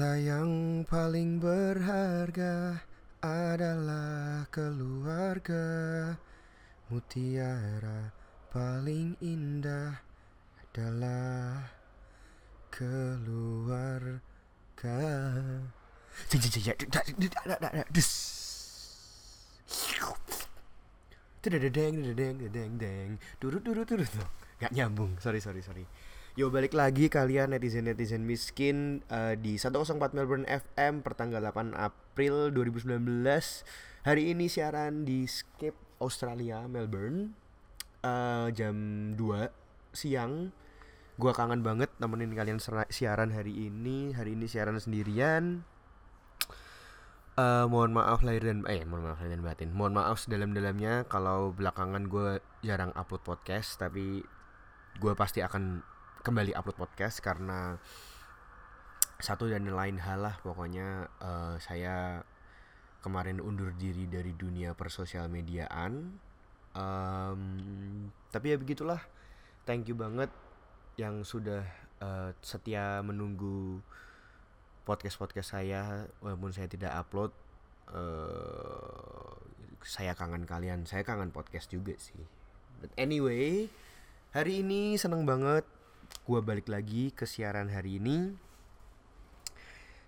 Harta 0.00 0.16
yang 0.16 0.80
paling 0.88 1.36
berharga 1.36 2.80
adalah 3.20 4.48
keluarga 4.48 5.60
Mutiara 6.88 8.08
paling 8.48 9.12
indah 9.20 10.00
adalah 10.56 11.68
keluarga 12.72 14.24
Jeng, 16.32 16.48
jeng, 16.48 16.48
jeng, 16.48 16.64
jeng, 16.64 16.88
dak, 16.88 17.04
dak, 17.04 17.44
dak, 17.44 17.60
dak, 17.60 17.72
dak, 17.76 17.88
des. 17.92 18.08
Dededeng, 21.44 22.00
dededeng, 22.00 22.40
dedeng, 22.48 22.72
deng. 22.80 23.20
Nyambung, 24.72 25.20
sorry, 25.20 25.44
sorry, 25.44 25.60
sorry. 25.60 25.84
Yo 26.40 26.48
balik 26.48 26.72
lagi 26.72 27.12
kalian 27.12 27.52
netizen-netizen 27.52 28.24
miskin 28.24 29.04
eh, 29.12 29.36
di 29.36 29.60
104 29.60 30.16
Melbourne 30.16 30.48
FM 30.48 31.04
pertanggal 31.04 31.44
8 31.44 31.76
April 31.76 32.48
2019 32.56 32.96
Hari 34.08 34.32
ini 34.32 34.48
siaran 34.48 35.04
di 35.04 35.28
Scape 35.28 35.76
Australia 36.00 36.64
Melbourne. 36.64 37.36
Eh, 38.00 38.48
Jam 38.56 38.72
2 39.20 39.52
siang. 39.92 40.48
Gua 41.20 41.36
kangen 41.36 41.60
banget 41.60 41.92
nemenin 42.00 42.32
kalian 42.32 42.56
siaran 42.88 43.36
hari 43.36 43.68
ini. 43.68 44.16
Hari 44.16 44.32
ini 44.32 44.48
siaran 44.48 44.80
sendirian. 44.80 45.60
Eh, 47.36 47.64
mohon 47.68 47.92
maaf 47.92 48.24
lahir 48.24 48.48
dan 48.48 48.64
eh 48.64 48.88
mohon 48.88 49.12
maaf 49.12 49.20
lahir 49.20 49.36
dan 49.36 49.44
batin. 49.44 49.76
Mohon 49.76 49.92
maaf 49.92 50.24
sedalam-dalamnya 50.24 51.04
kalau 51.04 51.52
belakangan 51.52 52.08
gue 52.08 52.40
jarang 52.64 52.96
upload 52.96 53.28
podcast 53.28 53.76
tapi 53.76 54.24
gue 54.96 55.12
pasti 55.12 55.44
akan 55.44 55.84
kembali 56.20 56.52
upload 56.52 56.76
podcast 56.76 57.24
karena 57.24 57.80
satu 59.20 59.48
dan 59.48 59.68
lain 59.68 60.00
hal 60.00 60.20
lah 60.24 60.36
pokoknya 60.44 61.08
eh, 61.20 61.56
saya 61.60 62.20
kemarin 63.00 63.40
undur 63.40 63.72
diri 63.76 64.04
dari 64.04 64.36
dunia 64.36 64.76
persosial 64.76 65.28
mediaan. 65.32 66.20
Em, 66.76 67.42
tapi 68.28 68.52
ya 68.52 68.56
begitulah. 68.60 69.00
Thank 69.64 69.88
you 69.88 69.96
banget 69.96 70.28
yang 71.00 71.24
sudah 71.24 71.64
eh, 72.00 72.30
setia 72.44 73.00
menunggu 73.00 73.80
podcast 74.84 75.16
podcast 75.16 75.56
saya 75.56 76.04
walaupun 76.20 76.52
saya 76.52 76.68
tidak 76.68 76.92
upload. 76.96 77.32
Eh 77.92 79.32
saya 79.80 80.12
kangen 80.12 80.44
kalian. 80.44 80.84
Saya 80.84 81.00
kangen 81.00 81.32
podcast 81.32 81.72
juga 81.72 81.96
sih. 81.96 82.20
But 82.84 82.92
anyway 83.00 83.68
hari 84.30 84.62
ini 84.62 84.94
seneng 84.94 85.26
banget 85.26 85.66
gua 86.24 86.40
balik 86.44 86.70
lagi 86.70 87.10
ke 87.10 87.26
siaran 87.26 87.70
hari 87.70 87.98
ini. 88.02 88.34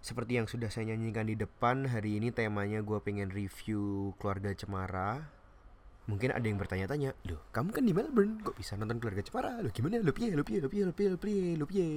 Seperti 0.02 0.38
yang 0.38 0.50
sudah 0.50 0.66
saya 0.66 0.90
nyanyikan 0.92 1.30
di 1.30 1.38
depan 1.38 1.86
hari 1.86 2.18
ini 2.18 2.34
temanya 2.34 2.82
gua 2.82 2.98
pengen 2.98 3.30
review 3.30 4.12
keluarga 4.18 4.50
cemara. 4.54 5.30
Mungkin 6.10 6.34
ada 6.34 6.42
yang 6.42 6.58
bertanya-tanya 6.58 7.14
loh 7.30 7.46
kamu 7.54 7.70
kan 7.70 7.86
di 7.86 7.94
Melbourne 7.94 8.42
kok 8.42 8.58
bisa 8.58 8.74
nonton 8.74 8.98
keluarga 8.98 9.22
cemara? 9.22 9.62
Loh 9.62 9.70
gimana? 9.70 10.02
Lo 10.02 10.10
piye? 10.10 10.34
Lo 10.34 10.42
piye? 10.42 10.58
Lo 10.58 10.66
piye? 10.66 10.82
Lo 10.82 10.92
piye? 10.94 11.08
Lo 11.14 11.18
piye? 11.18 11.44
Lo 11.54 11.66
piye? 11.70 11.88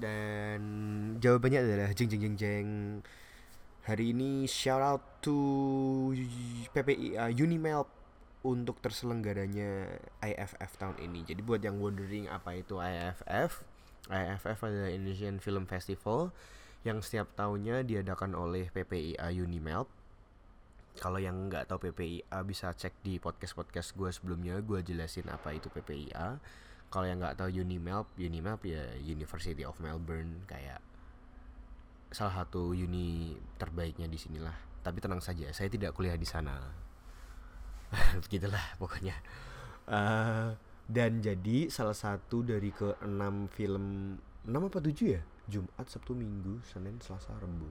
Dan 0.00 0.60
jawabannya 1.20 1.58
adalah 1.62 1.90
jeng 1.92 2.08
jeng 2.08 2.22
jeng 2.24 2.36
jeng. 2.40 2.68
Hari 3.84 4.12
ini 4.12 4.44
shout 4.44 4.84
out 4.84 5.04
to 5.24 5.36
PPI 6.76 7.16
uh, 7.16 7.30
Unimelp 7.32 7.88
untuk 8.46 8.78
terselenggaranya 8.78 9.98
IFF 10.22 10.70
tahun 10.78 10.96
ini. 11.02 11.26
Jadi 11.26 11.40
buat 11.42 11.58
yang 11.58 11.82
wondering 11.82 12.30
apa 12.30 12.54
itu 12.54 12.78
IFF 12.78 13.66
IFF 14.08 14.58
adalah 14.64 14.88
Indonesian 14.88 15.36
Film 15.42 15.68
Festival 15.68 16.32
yang 16.86 17.04
setiap 17.04 17.28
tahunnya 17.36 17.84
diadakan 17.84 18.32
oleh 18.32 18.70
PPIA 18.72 19.28
Unimelp 19.34 19.90
kalau 20.98 21.22
yang 21.22 21.46
nggak 21.46 21.70
tahu 21.70 21.90
PPIA 21.90 22.42
bisa 22.42 22.74
cek 22.74 22.90
di 23.06 23.22
podcast 23.22 23.54
podcast 23.54 23.94
gue 23.94 24.10
sebelumnya. 24.10 24.58
Gue 24.64 24.82
jelasin 24.82 25.30
apa 25.30 25.54
itu 25.54 25.70
PPIA 25.70 26.38
kalau 26.88 27.06
yang 27.06 27.22
nggak 27.22 27.38
tahu 27.38 27.52
Unimelp 27.52 28.10
Unimelp 28.18 28.64
ya 28.66 28.96
University 28.98 29.62
of 29.62 29.78
Melbourne 29.78 30.42
kayak 30.48 30.82
salah 32.08 32.42
satu 32.42 32.72
uni 32.72 33.36
terbaiknya 33.60 34.08
di 34.08 34.18
sinilah. 34.18 34.56
Tapi 34.82 34.98
tenang 34.98 35.20
saja 35.20 35.52
saya 35.52 35.68
tidak 35.68 35.92
kuliah 35.94 36.16
di 36.16 36.26
sana 36.26 36.87
begitulah 38.24 38.76
pokoknya. 38.76 39.16
Eh, 39.88 40.48
dan 40.88 41.20
jadi 41.20 41.68
salah 41.68 41.96
satu 41.96 42.40
dari 42.40 42.72
ke 42.72 42.96
enam 43.04 43.48
film 43.52 44.16
enam 44.48 44.62
apa 44.68 44.80
tujuh 44.80 45.08
ya? 45.16 45.22
Jumat 45.48 45.88
Sabtu 45.88 46.12
Minggu 46.12 46.60
Senin 46.64 47.00
Selasa 47.00 47.32
Rabu 47.36 47.68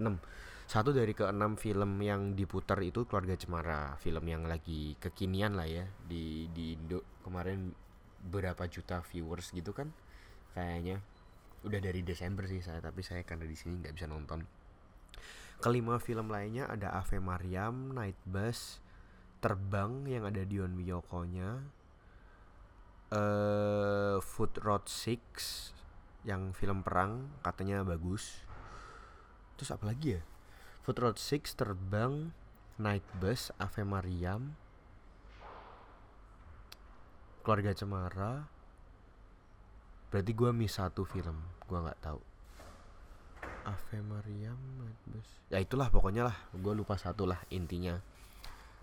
enam. 0.00 0.16
Satu 0.64 0.94
dari 0.94 1.12
ke 1.12 1.26
enam 1.26 1.58
film 1.58 1.98
yang 2.00 2.32
diputar 2.38 2.78
itu 2.80 3.04
keluarga 3.04 3.34
Cemara 3.34 3.98
film 3.98 4.22
yang 4.24 4.46
lagi 4.46 4.94
kekinian 5.02 5.58
lah 5.58 5.68
ya 5.68 5.84
di 6.04 6.48
di 6.52 6.78
Indo. 6.78 7.04
Kemarin 7.20 7.72
berapa 8.20 8.64
juta 8.68 9.04
viewers 9.04 9.52
gitu 9.52 9.76
kan 9.76 9.92
kayaknya. 10.56 11.04
Udah 11.60 11.80
dari 11.80 12.00
Desember 12.00 12.48
sih 12.48 12.64
saya 12.64 12.80
tapi 12.80 13.04
saya 13.04 13.20
karena 13.24 13.44
di 13.44 13.56
sini 13.56 13.84
nggak 13.84 13.94
bisa 13.96 14.08
nonton. 14.08 14.44
Kelima 15.60 16.00
film 16.00 16.32
lainnya 16.32 16.64
ada 16.72 16.96
Ave 16.96 17.20
Mariam 17.20 17.92
Night 17.92 18.16
Bus 18.24 18.80
Terbang 19.40 20.04
yang 20.04 20.28
ada 20.28 20.44
Dion 20.44 20.76
Wiyoko-nya 20.76 21.64
eh 23.10 24.16
Food 24.22 24.60
Road 24.62 24.86
6 24.86 26.28
yang 26.28 26.52
film 26.52 26.84
perang 26.84 27.32
katanya 27.40 27.82
bagus. 27.82 28.44
Terus 29.56 29.72
apa 29.72 29.88
lagi 29.88 30.20
ya? 30.20 30.22
Food 30.84 31.00
Road 31.00 31.16
6 31.16 31.56
Terbang 31.56 32.30
Night 32.76 33.04
Bus 33.18 33.50
Ave 33.56 33.82
Mariam 33.82 34.54
Keluarga 37.40 37.72
Cemara. 37.72 38.44
Berarti 40.12 40.32
gua 40.36 40.52
miss 40.52 40.76
satu 40.76 41.02
film 41.08 41.40
gua 41.64 41.88
nggak 41.88 42.00
tahu. 42.04 42.20
Ave 43.64 43.98
Mariam 44.04 44.60
Night 44.78 45.00
Bus. 45.08 45.28
Ya 45.48 45.58
itulah 45.58 45.88
pokoknya 45.88 46.28
lah 46.30 46.36
gue 46.54 46.72
lupa 46.76 46.94
satu 46.94 47.26
lah 47.26 47.40
intinya 47.50 47.98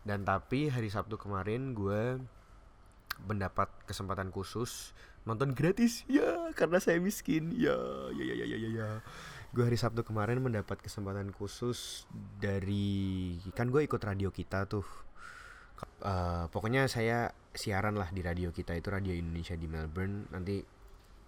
dan 0.07 0.23
tapi 0.23 0.71
hari 0.71 0.87
Sabtu 0.87 1.19
kemarin 1.19 1.75
gue 1.75 2.23
mendapat 3.27 3.67
kesempatan 3.83 4.31
khusus 4.31 4.95
nonton 5.27 5.51
gratis. 5.51 6.07
Ya 6.07 6.55
karena 6.55 6.79
saya 6.79 7.03
miskin. 7.03 7.51
Ya 7.51 7.75
ya 8.15 8.23
ya 8.23 8.35
ya 8.39 8.45
ya 8.47 8.57
ya, 8.57 8.69
ya. 8.71 8.89
gue 9.51 9.63
hari 9.63 9.79
Sabtu 9.79 10.03
kemarin 10.07 10.43
mendapat 10.43 10.79
kesempatan 10.79 11.31
khusus 11.35 12.07
dari 12.39 13.35
kan 13.51 13.67
gue 13.67 13.83
ikut 13.83 13.99
radio 13.99 14.31
kita 14.31 14.63
tuh. 14.71 14.87
Eh, 16.03 16.45
pokoknya 16.49 16.87
saya 16.87 17.35
siaran 17.53 17.99
lah 17.99 18.09
di 18.09 18.23
radio 18.23 18.49
kita 18.49 18.73
itu 18.73 18.87
radio 18.87 19.11
Indonesia 19.11 19.59
di 19.59 19.67
Melbourne. 19.67 20.31
Nanti 20.31 20.63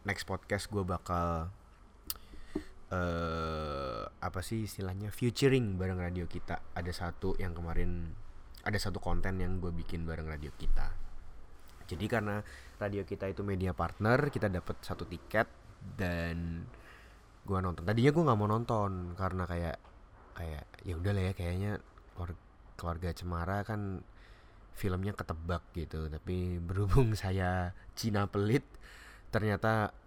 next 0.08 0.24
podcast 0.24 0.72
gue 0.72 0.88
bakal 0.88 1.52
eh 2.90 4.04
apa 4.08 4.40
sih 4.40 4.64
istilahnya? 4.68 5.12
Featuring 5.12 5.76
bareng 5.76 6.00
radio 6.00 6.24
kita. 6.24 6.64
Ada 6.76 6.92
satu 6.96 7.36
yang 7.40 7.52
kemarin 7.52 8.16
ada 8.70 8.80
satu 8.80 9.02
konten 9.02 9.42
yang 9.42 9.58
gue 9.58 9.74
bikin 9.74 10.06
bareng 10.06 10.30
radio 10.30 10.54
kita. 10.56 11.10
Jadi 11.90 12.06
karena 12.06 12.38
radio 12.78 13.02
kita 13.02 13.26
itu 13.26 13.42
media 13.42 13.74
partner 13.74 14.30
kita 14.30 14.46
dapat 14.46 14.78
satu 14.86 15.10
tiket 15.10 15.50
dan 15.98 16.70
gua 17.42 17.66
nonton. 17.66 17.82
Tadinya 17.82 18.14
gua 18.14 18.24
nggak 18.30 18.40
mau 18.40 18.50
nonton 18.50 18.92
karena 19.18 19.44
kayak 19.50 19.78
kayak 20.38 20.66
ya 20.86 20.94
udah 20.96 21.12
lah 21.18 21.24
ya 21.26 21.34
kayaknya 21.34 21.72
keluar- 22.14 22.42
keluarga 22.78 23.10
Cemara 23.12 23.66
kan 23.66 24.06
filmnya 24.78 25.18
ketebak 25.18 25.66
gitu. 25.74 26.06
Tapi 26.14 26.62
berhubung 26.62 27.18
saya 27.22 27.74
Cina 27.98 28.30
pelit 28.30 28.64
ternyata 29.34 29.98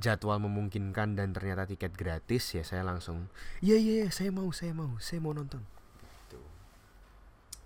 jadwal 0.00 0.40
memungkinkan 0.40 1.16
dan 1.16 1.36
ternyata 1.36 1.68
tiket 1.68 1.92
gratis 1.92 2.56
ya 2.56 2.64
saya 2.64 2.80
langsung 2.80 3.28
iya 3.60 3.76
iya 3.76 3.92
iya, 4.00 4.08
saya 4.08 4.32
mau 4.32 4.48
saya 4.48 4.72
mau 4.76 4.96
saya 5.00 5.24
mau 5.24 5.32
nonton. 5.32 5.64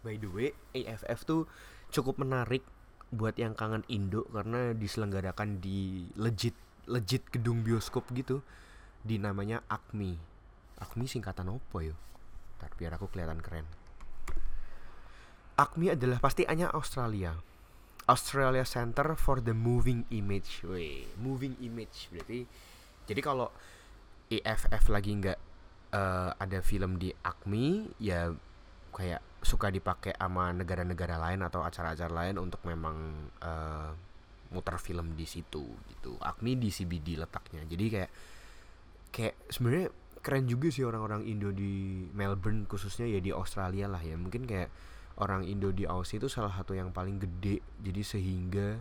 By 0.05 0.21
the 0.21 0.29
way, 0.29 0.53
AFF 0.77 1.25
tuh 1.25 1.49
cukup 1.89 2.21
menarik 2.21 2.61
buat 3.09 3.41
yang 3.41 3.57
kangen 3.57 3.89
Indo 3.89 4.29
karena 4.29 4.77
diselenggarakan 4.77 5.65
di 5.65 6.05
legit 6.21 6.53
legit 6.85 7.25
gedung 7.33 7.65
bioskop 7.65 8.05
gitu 8.13 8.45
di 9.01 9.17
namanya 9.17 9.65
ACMI. 9.73 10.13
ACMI 10.85 11.07
singkatan 11.09 11.49
apa 11.49 11.79
yo? 11.81 11.97
Ntar 12.61 12.77
biar 12.77 13.01
aku 13.01 13.09
kelihatan 13.09 13.41
keren. 13.41 13.65
ACMI 15.57 15.97
adalah 15.97 16.21
pasti 16.21 16.45
hanya 16.45 16.69
Australia. 16.77 17.33
Australia 18.05 18.69
Center 18.69 19.17
for 19.17 19.41
the 19.41 19.57
Moving 19.57 20.05
Image. 20.13 20.61
Weh, 20.69 21.09
moving 21.17 21.57
image 21.65 22.13
berarti 22.13 22.45
jadi 23.09 23.21
kalau 23.25 23.49
EFF 24.29 24.93
lagi 24.93 25.17
nggak 25.17 25.39
eh, 25.97 26.31
ada 26.37 26.59
film 26.61 27.01
di 27.01 27.13
ACMI 27.13 27.97
ya 28.01 28.33
kayak 28.93 29.21
suka 29.45 29.69
dipakai 29.69 30.17
sama 30.17 30.51
negara-negara 30.57 31.21
lain 31.21 31.45
atau 31.45 31.63
acara-acara 31.63 32.11
lain 32.11 32.41
untuk 32.41 32.65
memang 32.65 32.97
eh, 33.45 33.91
muter 34.51 34.77
film 34.81 35.15
di 35.15 35.29
situ 35.29 35.65
gitu. 35.89 36.17
ACMI 36.19 36.53
di 36.59 36.69
CBD 36.73 37.21
letaknya. 37.21 37.63
Jadi 37.69 37.85
kayak 37.93 38.11
kayak 39.15 39.35
sebenarnya 39.53 39.89
keren 40.25 40.49
juga 40.49 40.73
sih 40.73 40.83
orang-orang 40.83 41.29
Indo 41.29 41.53
di 41.53 42.09
Melbourne 42.17 42.65
khususnya 42.65 43.05
ya 43.05 43.21
di 43.21 43.29
Australia 43.31 43.87
lah 43.87 44.01
ya 44.01 44.17
mungkin 44.17 44.49
kayak 44.49 44.73
orang 45.21 45.45
Indo 45.45 45.71
di 45.71 45.85
Aussie 45.85 46.17
itu 46.19 46.33
salah 46.33 46.51
satu 46.51 46.73
yang 46.73 46.91
paling 46.91 47.21
gede 47.21 47.61
jadi 47.85 48.03
sehingga 48.03 48.81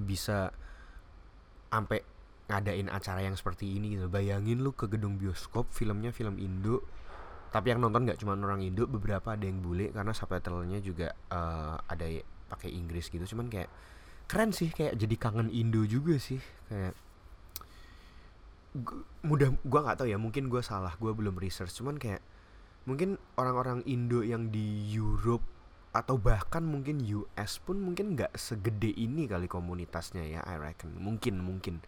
bisa 0.00 0.50
sampai 1.68 2.02
ngadain 2.48 2.88
acara 2.88 3.20
yang 3.20 3.36
seperti 3.36 3.76
ini 3.76 4.00
gitu 4.00 4.08
bayangin 4.08 4.64
lu 4.64 4.72
ke 4.72 4.88
gedung 4.88 5.20
bioskop 5.20 5.68
filmnya 5.70 6.10
film 6.10 6.40
Indo 6.40 6.82
tapi 7.54 7.70
yang 7.70 7.78
nonton 7.78 8.02
nggak 8.02 8.18
cuma 8.18 8.34
orang 8.34 8.66
Indo 8.66 8.82
beberapa 8.90 9.38
ada 9.38 9.46
yang 9.46 9.62
bule 9.62 9.94
karena 9.94 10.10
subtitlenya 10.10 10.82
juga 10.82 11.14
uh, 11.30 11.78
ada 11.86 12.02
pakai 12.50 12.74
Inggris 12.74 13.06
gitu. 13.06 13.22
Cuman 13.22 13.46
kayak 13.46 13.70
keren 14.26 14.50
sih 14.50 14.74
kayak 14.74 14.98
jadi 14.98 15.14
kangen 15.14 15.54
Indo 15.54 15.86
juga 15.86 16.18
sih. 16.18 16.42
Kayak 16.66 16.98
mudah 19.22 19.54
gua 19.62 19.86
nggak 19.86 20.02
tahu 20.02 20.10
ya 20.10 20.18
mungkin 20.18 20.50
gua 20.50 20.66
salah 20.66 20.98
gua 20.98 21.14
belum 21.14 21.38
research. 21.38 21.78
Cuman 21.78 21.94
kayak 21.94 22.18
mungkin 22.90 23.22
orang-orang 23.38 23.86
Indo 23.86 24.26
yang 24.26 24.50
di 24.50 24.90
Europe 24.90 25.46
atau 25.94 26.18
bahkan 26.18 26.66
mungkin 26.66 27.06
US 27.06 27.62
pun 27.62 27.78
mungkin 27.78 28.18
nggak 28.18 28.34
segede 28.34 28.90
ini 28.98 29.30
kali 29.30 29.46
komunitasnya 29.46 30.26
ya 30.26 30.42
I 30.42 30.58
reckon. 30.58 30.98
Mungkin 30.98 31.38
mungkin. 31.38 31.78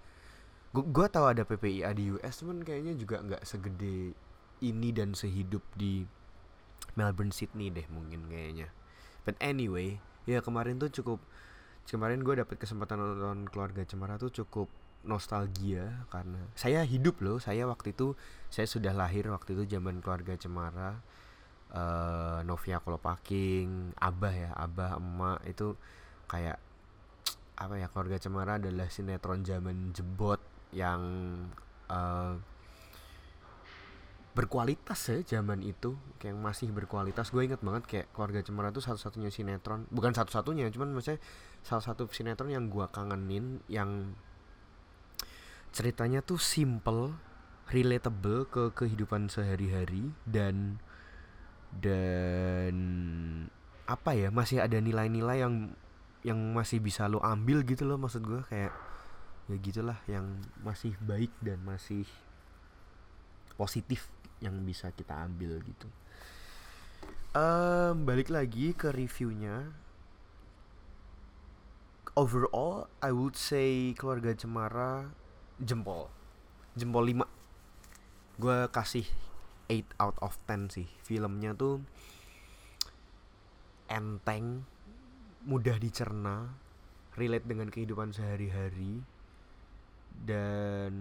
Gua, 0.71 0.87
gua 0.87 1.07
tahu 1.11 1.27
ada 1.27 1.43
PPIA 1.43 1.91
di 1.91 2.15
US 2.15 2.39
cuman 2.39 2.63
kayaknya 2.63 2.95
juga 2.95 3.19
nggak 3.19 3.43
segede 3.43 4.15
ini 4.65 4.93
dan 4.95 5.13
sehidup 5.13 5.63
di 5.77 6.07
Melbourne 6.97 7.33
Sydney 7.33 7.69
deh 7.69 7.85
mungkin 7.93 8.27
kayaknya. 8.31 8.73
But 9.27 9.37
anyway 9.43 10.01
ya 10.27 10.43
kemarin 10.43 10.81
tuh 10.83 10.91
cukup 10.91 11.23
kemarin 11.87 12.27
gue 12.27 12.35
dapet 12.35 12.59
kesempatan 12.59 12.99
nonton 12.99 13.47
keluarga 13.47 13.87
cemara 13.87 14.19
tuh 14.19 14.35
cukup 14.35 14.67
nostalgia 15.07 16.07
karena 16.11 16.41
saya 16.59 16.83
hidup 16.83 17.23
loh. 17.23 17.39
Saya 17.39 17.69
waktu 17.69 17.95
itu 17.95 18.19
saya 18.51 18.67
sudah 18.67 18.91
lahir 18.91 19.29
waktu 19.31 19.55
itu 19.55 19.79
zaman 19.79 20.03
keluarga 20.03 20.35
cemara 20.35 20.99
uh, 21.71 22.41
Novia 22.43 22.83
Kolopaking 22.83 23.95
Abah 23.99 24.35
ya 24.35 24.51
Abah 24.57 24.99
emak 24.99 25.41
itu 25.47 25.79
kayak 26.27 26.59
apa 27.57 27.75
ya 27.81 27.89
keluarga 27.89 28.21
cemara 28.21 28.61
adalah 28.61 28.91
sinetron 28.93 29.41
zaman 29.41 29.95
jebot 29.97 30.43
yang 30.77 31.01
uh, 31.89 32.37
berkualitas 34.37 35.01
ya 35.09 35.41
zaman 35.41 35.65
itu 35.65 35.97
kayak 36.21 36.37
masih 36.37 36.69
berkualitas. 36.69 37.33
Gue 37.33 37.49
inget 37.49 37.65
banget 37.65 37.89
kayak 37.89 38.07
keluarga 38.13 38.45
cemara 38.45 38.69
itu 38.69 38.85
satu-satunya 38.85 39.33
sinetron. 39.33 39.89
Bukan 39.89 40.13
satu-satunya 40.13 40.69
cuman 40.69 40.93
maksudnya 40.93 41.25
salah 41.65 41.81
satu 41.81 42.05
sinetron 42.13 42.53
yang 42.53 42.69
gue 42.69 42.85
kangenin 42.93 43.65
yang 43.73 44.13
ceritanya 45.73 46.21
tuh 46.21 46.37
simple 46.37 47.17
relatable 47.73 48.45
ke 48.47 48.77
kehidupan 48.77 49.33
sehari-hari 49.33 50.13
dan 50.29 50.79
dan 51.73 52.77
apa 53.89 54.15
ya 54.15 54.29
masih 54.31 54.61
ada 54.61 54.79
nilai-nilai 54.79 55.43
yang 55.43 55.75
yang 56.23 56.39
masih 56.53 56.83
bisa 56.83 57.07
lo 57.07 57.23
ambil 57.23 57.63
gitu 57.63 57.87
loh 57.87 57.99
maksud 57.99 58.23
gue 58.23 58.43
kayak 58.51 58.75
ya 59.47 59.57
gitulah 59.63 59.99
yang 60.11 60.43
masih 60.63 60.95
baik 61.03 61.31
dan 61.39 61.63
masih 61.63 62.07
positif 63.55 64.11
yang 64.41 64.57
bisa 64.65 64.93
kita 64.93 65.17
ambil 65.27 65.61
gitu? 65.65 65.89
Um, 67.37 68.09
balik 68.09 68.33
lagi 68.33 68.73
ke 68.73 68.89
reviewnya. 68.93 69.69
Overall 72.17 72.89
I 73.05 73.13
would 73.13 73.37
say 73.37 73.93
keluarga 73.93 74.33
Cemara 74.33 75.13
jempol. 75.61 76.09
Jempol 76.73 77.13
5 77.13 77.29
gue 78.37 78.59
kasih 78.73 79.09
8 79.69 80.01
out 80.01 80.17
of 80.25 80.37
10 80.49 80.73
sih. 80.73 80.89
Filmnya 81.05 81.53
tuh 81.53 81.85
enteng 83.93 84.65
mudah 85.47 85.79
dicerna 85.79 86.51
relate 87.15 87.47
dengan 87.47 87.71
kehidupan 87.71 88.11
sehari-hari 88.11 89.05
dan 90.25 90.93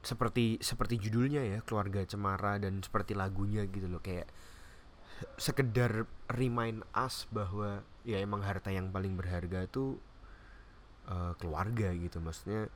seperti 0.00 0.58
seperti 0.62 0.96
judulnya 0.96 1.44
ya 1.44 1.58
keluarga 1.62 2.02
cemara 2.08 2.56
dan 2.56 2.80
seperti 2.80 3.12
lagunya 3.12 3.68
gitu 3.68 3.86
loh 3.86 4.00
kayak 4.00 4.26
sekedar 5.38 6.08
remind 6.32 6.82
us 6.96 7.30
bahwa 7.30 7.86
ya 8.02 8.18
emang 8.18 8.42
harta 8.42 8.74
yang 8.74 8.90
paling 8.90 9.14
berharga 9.14 9.70
tuh 9.70 9.98
uh, 11.06 11.34
keluarga 11.38 11.94
gitu. 11.94 12.18
Maksudnya 12.18 12.66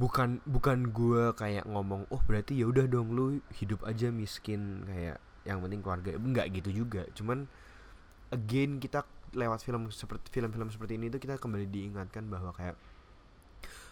bukan 0.00 0.40
bukan 0.48 0.94
gue 0.94 1.34
kayak 1.36 1.68
ngomong 1.68 2.08
oh 2.08 2.22
berarti 2.24 2.56
ya 2.56 2.70
udah 2.70 2.88
dong 2.88 3.12
lu 3.12 3.42
hidup 3.60 3.84
aja 3.84 4.08
miskin 4.08 4.86
kayak 4.86 5.18
yang 5.44 5.58
penting 5.64 5.80
keluarga. 5.82 6.14
Enggak 6.16 6.46
gitu 6.54 6.84
juga. 6.84 7.02
Cuman 7.16 7.50
again 8.30 8.78
kita 8.78 9.02
lewat 9.34 9.62
film 9.62 9.90
seperti 9.94 10.26
film-film 10.30 10.70
seperti 10.70 10.98
ini 10.98 11.06
tuh 11.10 11.22
kita 11.22 11.38
kembali 11.38 11.70
diingatkan 11.70 12.26
bahwa 12.26 12.50
kayak 12.54 12.74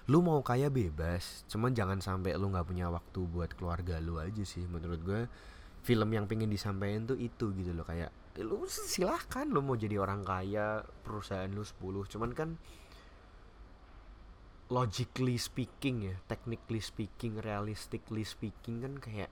lu 0.09 0.25
mau 0.25 0.41
kaya 0.41 0.73
bebas 0.73 1.45
cuman 1.53 1.77
jangan 1.77 2.01
sampai 2.01 2.33
lu 2.41 2.49
nggak 2.49 2.65
punya 2.65 2.89
waktu 2.89 3.21
buat 3.29 3.53
keluarga 3.53 4.01
lu 4.01 4.17
aja 4.17 4.41
sih. 4.43 4.65
Menurut 4.65 5.01
gue 5.05 5.21
film 5.85 6.09
yang 6.11 6.25
pengen 6.25 6.49
disampaikan 6.49 7.05
tuh 7.05 7.21
itu 7.21 7.53
gitu 7.53 7.77
loh. 7.77 7.85
Kayak 7.85 8.11
lu 8.41 8.65
silahkan 8.71 9.45
lu 9.51 9.61
mau 9.61 9.75
jadi 9.75 9.99
orang 9.99 10.23
kaya 10.23 10.87
perusahaan 11.03 11.51
lu 11.51 11.67
10 11.67 12.15
cuman 12.15 12.31
kan 12.33 12.55
logically 14.71 15.35
speaking 15.41 16.13
ya 16.13 16.17
technically 16.31 16.79
speaking 16.79 17.41
realistically 17.43 18.23
speaking 18.23 18.85
kan 18.85 18.95
kayak 19.01 19.31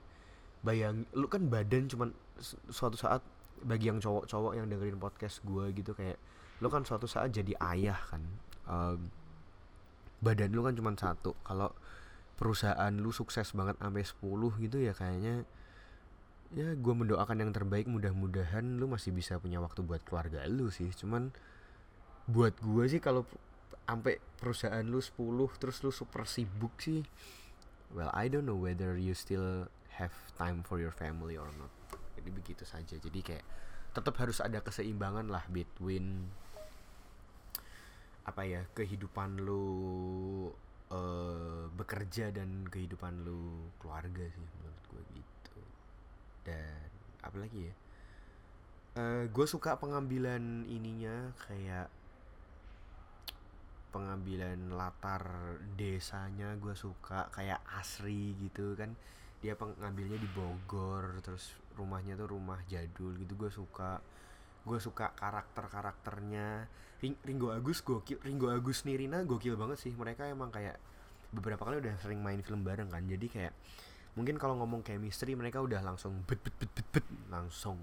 bayang 0.65 1.07
lu 1.15 1.29
kan 1.31 1.47
badan 1.47 1.87
cuman 1.87 2.11
suatu 2.67 2.99
saat 2.99 3.23
bagi 3.63 3.89
yang 3.89 4.03
cowok-cowok 4.03 4.53
yang 4.59 4.67
dengerin 4.69 4.99
podcast 4.99 5.41
gue 5.41 5.71
gitu 5.73 5.95
kayak 5.95 6.19
lu 6.61 6.67
kan 6.69 6.85
suatu 6.85 7.05
saat 7.05 7.33
jadi 7.33 7.53
ayah 7.73 7.97
kan. 8.09 8.21
Um, 8.67 9.13
badan 10.21 10.53
lu 10.53 10.65
kan 10.65 10.73
cuma 10.73 10.93
satu. 10.93 11.37
Kalau 11.45 11.73
perusahaan 12.37 12.93
lu 12.93 13.09
sukses 13.09 13.49
banget 13.53 13.77
sampai 13.81 14.03
10 14.05 14.63
gitu 14.63 14.77
ya 14.77 14.93
kayaknya 14.93 15.43
ya 16.55 16.73
gue 16.77 16.93
mendoakan 16.93 17.47
yang 17.47 17.51
terbaik. 17.53 17.89
Mudah-mudahan 17.89 18.77
lu 18.77 18.85
masih 18.89 19.13
bisa 19.13 19.37
punya 19.41 19.57
waktu 19.61 19.81
buat 19.83 20.01
keluarga 20.05 20.45
lu 20.49 20.69
sih. 20.73 20.89
Cuman 20.93 21.33
buat 22.27 22.53
gue 22.59 22.83
sih 22.91 22.99
kalau 22.99 23.23
sampai 23.87 24.19
perusahaan 24.39 24.83
lu 24.83 24.99
10 24.99 25.15
terus 25.63 25.79
lu 25.79 25.95
super 25.95 26.27
sibuk 26.27 26.75
sih 26.83 26.99
well 27.95 28.11
I 28.11 28.27
don't 28.27 28.43
know 28.43 28.59
whether 28.59 28.99
you 28.99 29.15
still 29.15 29.71
have 29.95 30.11
time 30.35 30.61
for 30.67 30.77
your 30.77 30.91
family 30.91 31.39
or 31.39 31.47
not. 31.55 31.71
Jadi 32.19 32.29
begitu 32.29 32.63
saja. 32.67 32.99
Jadi 32.99 33.19
kayak 33.23 33.45
tetap 33.95 34.13
harus 34.21 34.43
ada 34.43 34.61
keseimbangan 34.61 35.31
lah 35.31 35.47
between 35.49 36.29
apa 38.27 38.43
ya 38.43 38.61
kehidupan 38.75 39.39
lu 39.39 39.63
uh, 40.91 41.71
bekerja 41.71 42.35
dan 42.35 42.67
kehidupan 42.67 43.23
lu 43.23 43.71
keluarga 43.79 44.27
sih 44.27 44.43
menurut 44.59 44.81
gue 44.91 45.03
gitu. 45.15 45.59
Dan 46.43 46.87
apa 47.23 47.37
lagi 47.39 47.71
ya 47.71 47.75
uh, 48.97 48.99
eh, 48.99 49.23
gue 49.31 49.45
suka 49.47 49.77
pengambilan 49.79 50.67
ininya 50.67 51.31
kayak 51.47 51.87
pengambilan 53.93 54.75
latar 54.75 55.23
desanya 55.79 56.53
gue 56.59 56.75
suka 56.75 57.31
kayak 57.31 57.63
asri 57.79 58.35
gitu 58.43 58.75
kan. 58.75 58.91
Dia 59.39 59.53
pengambilnya 59.53 60.17
di 60.17 60.29
Bogor 60.33 61.21
terus 61.21 61.55
rumahnya 61.77 62.17
tuh 62.17 62.33
rumah 62.33 62.57
jadul 62.65 63.13
gitu 63.21 63.37
gue 63.37 63.51
suka 63.53 64.01
gue 64.67 64.79
suka 64.83 65.15
karakter 65.15 65.71
karakternya 65.71 66.67
Ringo 66.99 67.55
Agus 67.55 67.79
gokil 67.79 68.19
Ringo 68.19 68.51
Agus 68.51 68.83
Nirina 68.83 69.23
gokil 69.23 69.55
banget 69.55 69.79
sih. 69.79 69.93
Mereka 69.95 70.27
emang 70.27 70.51
kayak 70.51 70.75
beberapa 71.31 71.63
kali 71.63 71.79
udah 71.79 71.95
sering 72.03 72.19
main 72.19 72.43
film 72.43 72.67
bareng 72.67 72.91
kan. 72.91 73.05
Jadi 73.07 73.31
kayak 73.31 73.53
mungkin 74.19 74.35
kalau 74.35 74.57
ngomong 74.59 74.81
chemistry 74.83 75.37
mereka 75.37 75.61
udah 75.61 75.79
langsung 75.79 76.25
bet 76.25 76.41
bet 76.41 76.55
bet 76.57 76.71
bet, 76.73 76.87
bet 76.89 77.05
langsung 77.29 77.77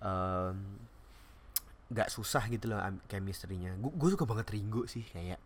um, 0.00 0.56
gak 1.90 2.06
susah 2.06 2.46
gitu 2.48 2.70
loh 2.70 2.78
chemistry-nya. 3.10 3.74
Gue 3.76 4.08
suka 4.14 4.24
banget 4.24 4.54
Ringo 4.54 4.86
sih 4.86 5.02
kayak 5.02 5.42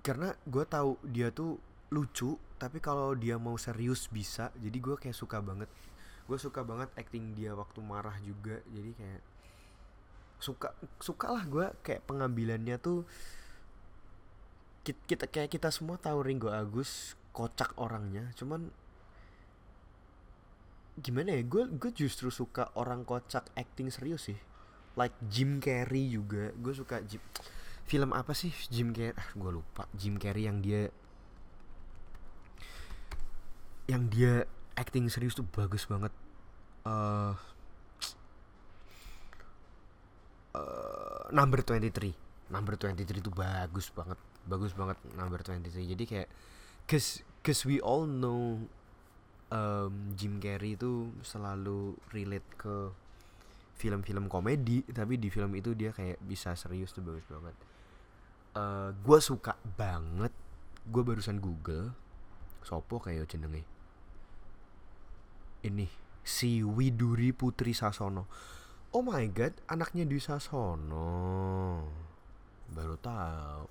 karena 0.00 0.32
gue 0.48 0.64
tahu 0.64 0.96
dia 1.04 1.28
tuh 1.28 1.60
lucu 1.92 2.40
tapi 2.56 2.80
kalau 2.80 3.12
dia 3.12 3.36
mau 3.36 3.54
serius 3.60 4.08
bisa. 4.08 4.48
Jadi 4.56 4.78
gue 4.80 4.96
kayak 4.96 5.14
suka 5.14 5.44
banget 5.44 5.68
gue 6.28 6.36
suka 6.38 6.60
banget 6.60 6.92
acting 7.00 7.32
dia 7.32 7.56
waktu 7.56 7.80
marah 7.80 8.14
juga. 8.20 8.60
Jadi 8.68 8.92
kayak 8.92 9.22
suka 10.38 10.70
suka 11.00 11.26
lah 11.32 11.42
gue 11.48 11.66
kayak 11.82 12.04
pengambilannya 12.06 12.76
tuh 12.78 13.02
kita 14.84 15.26
kayak 15.28 15.50
kita 15.50 15.68
semua 15.72 15.98
tahu 15.98 16.22
Ringo 16.22 16.52
Agus 16.52 17.16
kocak 17.32 17.72
orangnya. 17.80 18.28
Cuman 18.36 18.68
gimana 21.00 21.32
ya 21.32 21.42
gue 21.42 21.64
gue 21.64 21.90
justru 21.96 22.28
suka 22.28 22.68
orang 22.76 23.08
kocak 23.08 23.48
acting 23.56 23.88
serius 23.88 24.28
sih. 24.28 24.38
Like 25.00 25.16
Jim 25.32 25.64
Carrey 25.64 26.12
juga. 26.12 26.52
Gue 26.60 26.76
suka 26.76 27.00
Jim 27.08 27.24
film 27.88 28.12
apa 28.12 28.36
sih? 28.36 28.52
Jim 28.68 28.92
Carrey 28.92 29.16
ah 29.16 29.28
gue 29.32 29.50
lupa. 29.50 29.88
Jim 29.96 30.20
Carrey 30.20 30.44
yang 30.44 30.60
dia 30.60 30.92
yang 33.88 34.12
dia 34.12 34.44
acting 34.78 35.10
serius 35.10 35.34
tuh 35.34 35.42
bagus 35.50 35.82
banget. 35.90 36.14
Uh, 36.86 37.34
uh, 40.54 41.26
number 41.34 41.60
23 41.60 42.14
number 42.48 42.78
23 42.78 43.18
itu 43.18 43.30
bagus 43.34 43.90
banget. 43.90 44.18
Bagus 44.46 44.72
banget 44.72 44.96
number 45.18 45.42
23 45.42 45.92
jadi 45.92 46.04
kayak 46.06 46.28
cause 46.86 47.20
cause 47.42 47.66
we 47.66 47.82
all 47.82 48.06
know 48.06 48.62
um, 49.50 50.14
Jim 50.14 50.38
Carrey 50.38 50.78
itu 50.78 51.10
selalu 51.26 51.98
relate 52.14 52.48
ke 52.56 52.94
film-film 53.78 54.26
komedi 54.26 54.82
tapi 54.90 55.20
di 55.20 55.28
film 55.28 55.54
itu 55.54 55.74
dia 55.74 55.94
kayak 55.94 56.18
bisa 56.22 56.54
serius 56.54 56.94
tuh 56.94 57.02
bagus 57.02 57.26
banget. 57.26 57.56
Uh, 58.56 58.90
gue 59.04 59.18
suka 59.20 59.58
banget 59.76 60.32
gue 60.88 61.02
barusan 61.04 61.36
google 61.36 61.92
sopo 62.64 62.96
kayak 62.98 63.28
jenenge 63.28 63.62
ini 65.64 65.86
si 66.22 66.60
Widuri 66.60 67.32
Putri 67.32 67.72
Sasono. 67.72 68.28
Oh 68.92 69.04
my 69.04 69.24
god 69.32 69.56
anaknya 69.68 70.04
Dwi 70.04 70.20
Sasono. 70.20 71.08
Baru 72.68 72.96
tahu. 73.00 73.64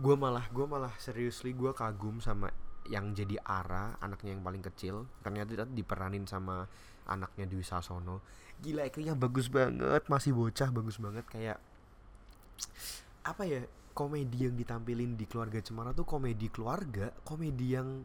Gue 0.00 0.14
malah 0.16 0.46
gue 0.52 0.66
malah 0.68 0.92
seriously 1.00 1.56
gue 1.56 1.72
kagum 1.72 2.20
sama 2.20 2.52
yang 2.88 3.12
jadi 3.12 3.36
Ara 3.44 3.96
anaknya 4.00 4.36
yang 4.36 4.44
paling 4.44 4.62
kecil. 4.64 5.08
Ternyata 5.24 5.64
diperanin 5.64 6.28
sama 6.28 6.68
anaknya 7.08 7.48
Dwi 7.48 7.64
Sasono. 7.64 8.20
Gila 8.60 8.84
actingnya 8.84 9.16
bagus 9.16 9.48
banget. 9.48 10.04
Masih 10.06 10.36
bocah 10.36 10.68
bagus 10.68 11.00
banget. 11.00 11.24
Kayak 11.28 11.58
apa 13.24 13.42
ya 13.44 13.60
komedi 13.92 14.48
yang 14.48 14.56
ditampilin 14.56 15.16
di 15.16 15.28
keluarga 15.28 15.60
Cemara 15.60 15.92
tuh 15.92 16.08
komedi 16.08 16.48
keluarga 16.48 17.12
komedi 17.20 17.76
yang 17.76 18.00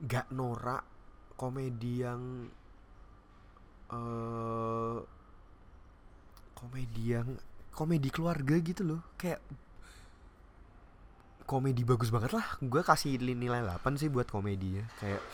gak 0.00 0.32
norak 0.32 0.99
komedi 1.40 2.04
yang 2.04 2.20
uh, 3.88 5.00
komedi 6.52 7.16
yang 7.16 7.28
komedi 7.72 8.12
keluarga 8.12 8.60
gitu 8.60 8.84
loh. 8.84 9.00
Kayak 9.16 9.40
komedi 11.48 11.80
bagus 11.88 12.12
banget 12.12 12.36
lah. 12.36 12.44
Gue 12.60 12.84
kasih 12.84 13.16
nilai 13.16 13.64
8 13.64 13.96
sih 13.96 14.12
buat 14.12 14.28
komedi 14.28 14.76
ya. 14.76 14.84
Kayak 15.00 15.24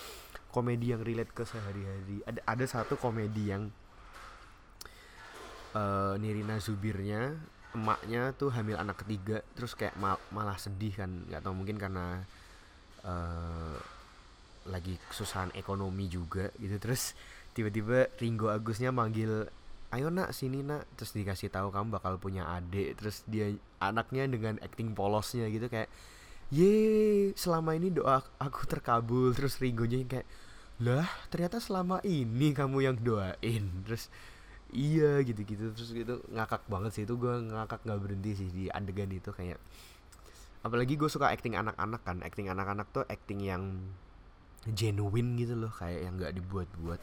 komedi 0.55 0.95
yang 0.95 1.03
relate 1.03 1.35
ke 1.35 1.43
sehari-hari. 1.43 2.23
Ada 2.23 2.41
ada 2.47 2.65
satu 2.71 2.95
komedi 2.95 3.51
yang 3.51 3.67
uh, 5.75 6.15
Nirina 6.23 6.63
Zubirnya 6.63 7.35
emaknya 7.75 8.31
tuh 8.39 8.55
hamil 8.55 8.79
anak 8.79 9.03
ketiga. 9.03 9.43
Terus 9.59 9.75
kayak 9.75 9.99
mal 9.99 10.23
malah 10.31 10.55
sedih 10.55 10.95
kan. 10.95 11.11
Nggak 11.27 11.43
tahu 11.43 11.55
mungkin 11.59 11.83
karena 11.83 12.23
uh, 13.03 13.96
lagi 14.69 14.99
kesusahan 15.11 15.55
ekonomi 15.55 16.11
juga 16.11 16.51
gitu. 16.61 16.77
Terus 16.79 17.15
tiba-tiba 17.57 18.13
Ringo 18.21 18.53
Agusnya 18.53 18.93
manggil 18.93 19.49
ayo 19.95 20.13
nak 20.13 20.35
sini 20.35 20.61
nak. 20.61 20.85
Terus 20.99 21.15
dikasih 21.17 21.49
tahu 21.49 21.73
kamu 21.73 21.95
bakal 21.95 22.19
punya 22.21 22.45
adik. 22.47 22.99
Terus 23.01 23.23
dia 23.25 23.55
anaknya 23.81 24.27
dengan 24.29 24.59
acting 24.61 24.93
polosnya 24.93 25.49
gitu 25.49 25.71
kayak 25.71 25.89
ye 26.51 27.35
selama 27.35 27.75
ini 27.75 27.91
doa 27.95 28.23
aku 28.39 28.67
terkabul. 28.69 29.33
Terus 29.33 29.57
Ringonya 29.63 30.05
kayak 30.05 30.29
lah 30.77 31.09
ternyata 31.33 31.57
selama 31.57 32.05
ini 32.05 32.53
kamu 32.53 32.79
yang 32.85 32.97
doain. 33.01 33.65
Terus 33.89 34.13
iya 34.75 35.23
gitu-gitu. 35.25 35.73
Terus 35.73 35.91
gitu 35.95 36.21
ngakak 36.35 36.69
banget 36.69 36.93
sih. 36.93 37.03
Itu 37.09 37.17
gue 37.17 37.33
ngakak 37.51 37.87
nggak 37.87 38.01
berhenti 38.03 38.31
sih 38.37 38.49
di 38.53 38.65
adegan 38.69 39.09
itu 39.09 39.33
kayak 39.33 39.57
apalagi 40.67 40.99
gue 40.99 41.07
suka 41.07 41.31
acting 41.31 41.55
anak-anak 41.57 42.03
kan. 42.03 42.21
Acting 42.27 42.51
anak-anak 42.51 42.91
tuh 42.93 43.07
acting 43.07 43.41
yang 43.41 43.63
genuine 44.65 45.37
gitu 45.39 45.55
loh 45.55 45.71
kayak 45.71 46.09
yang 46.09 46.15
nggak 46.17 46.33
dibuat-buat. 46.41 47.01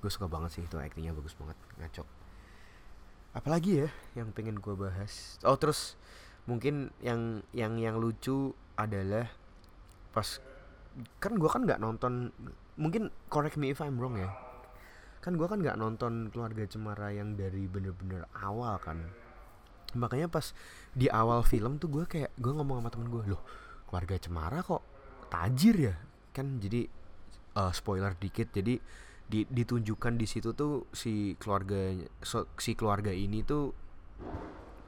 Gue 0.00 0.10
suka 0.12 0.28
banget 0.28 0.60
sih 0.60 0.62
itu 0.64 0.76
actingnya 0.76 1.16
bagus 1.16 1.34
banget 1.34 1.56
ngacok. 1.80 2.08
Apalagi 3.34 3.84
ya 3.84 3.88
yang 4.14 4.30
pengen 4.30 4.62
gue 4.62 4.74
bahas? 4.78 5.40
Oh 5.42 5.58
terus 5.58 5.98
mungkin 6.46 6.92
yang 7.02 7.42
yang 7.50 7.80
yang 7.80 7.96
lucu 7.98 8.54
adalah 8.78 9.26
pas 10.14 10.38
kan 11.18 11.34
gue 11.34 11.50
kan 11.50 11.66
nggak 11.66 11.82
nonton 11.82 12.30
mungkin 12.78 13.10
correct 13.26 13.58
me 13.58 13.74
if 13.74 13.82
I'm 13.82 13.98
wrong 13.98 14.16
ya. 14.16 14.30
Kan 15.20 15.40
gue 15.40 15.48
kan 15.48 15.58
nggak 15.58 15.80
nonton 15.80 16.30
keluarga 16.30 16.68
cemara 16.68 17.10
yang 17.10 17.34
dari 17.34 17.66
bener-bener 17.66 18.28
awal 18.38 18.78
kan. 18.78 19.02
Makanya 19.94 20.30
pas 20.30 20.54
di 20.94 21.10
awal 21.10 21.42
film 21.42 21.82
tuh 21.82 21.90
gue 21.90 22.04
kayak 22.06 22.30
gue 22.38 22.52
ngomong 22.54 22.82
sama 22.82 22.90
temen 22.90 23.08
gue 23.10 23.34
loh 23.34 23.42
keluarga 23.90 24.18
cemara 24.18 24.58
kok 24.58 24.82
tajir 25.30 25.76
ya 25.78 25.94
kan 26.34 26.58
jadi 26.58 26.90
uh, 27.54 27.70
spoiler 27.70 28.18
dikit. 28.18 28.50
Jadi 28.50 28.76
di, 29.24 29.46
ditunjukkan 29.46 30.18
di 30.18 30.26
situ 30.26 30.52
tuh 30.52 30.90
si 30.90 31.38
keluarga 31.38 31.94
so, 32.20 32.50
si 32.58 32.74
keluarga 32.74 33.14
ini 33.14 33.46
tuh 33.46 33.72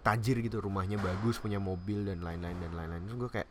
tajir 0.05 0.39
gitu 0.43 0.61
rumahnya 0.63 1.01
bagus 1.01 1.41
punya 1.41 1.63
mobil 1.63 2.05
dan 2.05 2.27
lain-lain 2.27 2.59
dan 2.59 2.73
lain-lain. 2.75 3.03
Terus 3.07 3.17
gue 3.17 3.31
kayak 3.31 3.51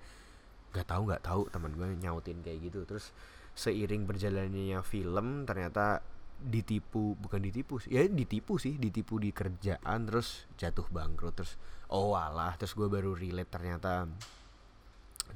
nggak 0.75 0.87
tahu 0.91 1.01
nggak 1.07 1.23
tahu 1.23 1.41
teman 1.49 1.71
gue 1.73 1.87
nyautin 2.03 2.43
kayak 2.43 2.59
gitu. 2.67 2.83
Terus 2.83 3.15
seiring 3.55 4.03
berjalannya 4.03 4.83
film 4.83 5.47
ternyata 5.47 6.03
ditipu 6.35 7.15
bukan 7.15 7.39
ditipu 7.39 7.79
sih 7.79 7.95
ya 7.95 8.03
ditipu 8.11 8.59
sih 8.59 8.75
ditipu 8.75 9.15
di 9.17 9.31
kerjaan 9.31 10.03
terus 10.03 10.43
jatuh 10.59 10.83
bangkrut 10.91 11.31
terus 11.31 11.55
oh 11.89 12.13
alah 12.19 12.59
terus 12.59 12.75
gue 12.75 12.91
baru 12.91 13.15
relate 13.15 13.47
ternyata 13.47 14.03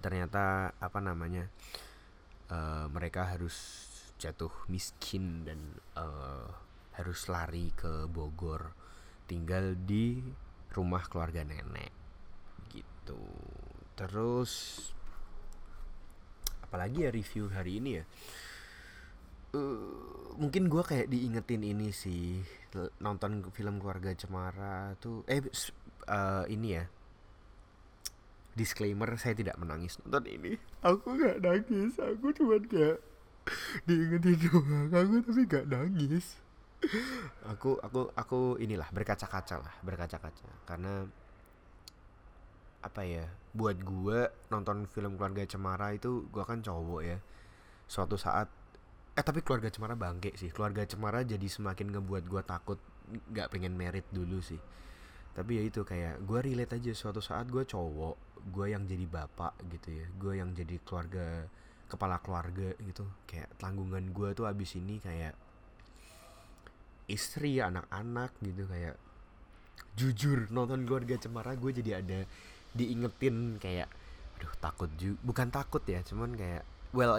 ternyata 0.04 0.76
apa 0.76 1.00
namanya 1.00 1.48
mereka 2.90 3.30
harus 3.30 3.86
jatuh 4.20 4.52
miskin 4.68 5.48
dan 5.48 5.60
uh, 5.96 6.50
harus 7.00 7.32
lari 7.32 7.72
ke 7.72 8.06
Bogor. 8.12 8.76
Tinggal 9.30 9.80
di 9.80 10.20
rumah 10.76 11.06
keluarga 11.08 11.46
nenek. 11.48 11.94
Gitu. 12.68 13.22
Terus 13.96 14.52
apalagi 16.66 17.08
ya 17.08 17.10
review 17.10 17.50
hari 17.50 17.80
ini 17.80 17.92
ya? 18.02 18.06
Uh, 19.56 20.36
mungkin 20.38 20.70
gue 20.70 20.84
kayak 20.84 21.08
diingetin 21.08 21.64
ini 21.64 21.90
sih. 21.96 22.44
Nonton 23.02 23.48
film 23.56 23.80
keluarga 23.80 24.14
cemara 24.14 24.94
tuh 25.02 25.26
eh 25.26 25.42
uh, 26.10 26.46
ini 26.46 26.78
ya 26.78 26.86
disclaimer 28.58 29.10
saya 29.16 29.38
tidak 29.38 29.56
menangis 29.62 29.98
nonton 30.04 30.26
ini. 30.30 30.58
Aku 30.82 31.16
nggak 31.16 31.42
nangis 31.44 31.96
aku 32.00 32.34
cuma 32.34 32.58
kayak 32.64 33.00
diingetin 33.86 34.38
doang 34.46 34.90
aku 34.94 35.16
tapi 35.26 35.42
nggak 35.46 35.66
nangis. 35.70 36.38
Aku 37.50 37.76
aku 37.84 38.08
aku 38.16 38.56
inilah 38.62 38.88
berkaca-kaca 38.92 39.60
lah 39.60 39.76
berkaca-kaca. 39.84 40.48
Karena 40.64 41.04
apa 42.80 43.04
ya 43.04 43.28
buat 43.52 43.76
gue 43.76 44.20
nonton 44.48 44.88
film 44.88 45.20
keluarga 45.20 45.44
cemara 45.44 45.92
itu 45.92 46.28
gue 46.32 46.44
kan 46.44 46.64
cowok 46.64 47.02
ya. 47.04 47.18
Suatu 47.90 48.16
saat 48.16 48.48
eh 49.18 49.24
tapi 49.26 49.44
keluarga 49.44 49.68
cemara 49.68 50.00
bangke 50.00 50.32
sih. 50.40 50.48
Keluarga 50.54 50.88
cemara 50.88 51.26
jadi 51.28 51.44
semakin 51.44 51.92
ngebuat 51.96 52.24
gue 52.30 52.42
takut 52.48 52.80
nggak 53.10 53.52
pengen 53.52 53.76
merit 53.76 54.08
dulu 54.14 54.40
sih. 54.40 54.60
Tapi 55.36 55.60
ya 55.60 55.64
itu 55.68 55.84
kayak 55.84 56.24
gue 56.24 56.40
relate 56.40 56.80
aja. 56.80 56.92
Suatu 56.96 57.20
saat 57.20 57.52
gue 57.52 57.64
cowok 57.68 58.29
gue 58.50 58.68
yang 58.72 58.88
jadi 58.88 59.06
bapak 59.06 59.54
gitu 59.72 60.00
ya 60.00 60.08
gue 60.18 60.34
yang 60.40 60.56
jadi 60.56 60.76
keluarga 60.84 61.48
kepala 61.90 62.22
keluarga 62.22 62.70
gitu. 62.86 63.06
Kayak 63.26 63.50
tanggungan 63.58 64.14
gue 64.14 64.30
tuh 64.38 64.46
abis 64.46 64.78
ini 64.78 65.02
kayak 65.02 65.34
istri 67.10 67.58
anak-anak 67.58 68.38
gitu 68.46 68.70
kayak 68.70 68.96
jujur 69.98 70.46
nonton 70.54 70.86
keluarga 70.86 71.18
cemara 71.18 71.58
gue 71.58 71.72
jadi 71.82 72.06
ada 72.06 72.20
diingetin 72.78 73.58
kayak 73.58 73.90
aduh 74.38 74.54
takut 74.62 74.88
juga 74.96 75.18
bukan 75.26 75.50
takut 75.50 75.82
ya 75.90 76.06
cuman 76.06 76.38
kayak 76.38 76.62
well 76.94 77.18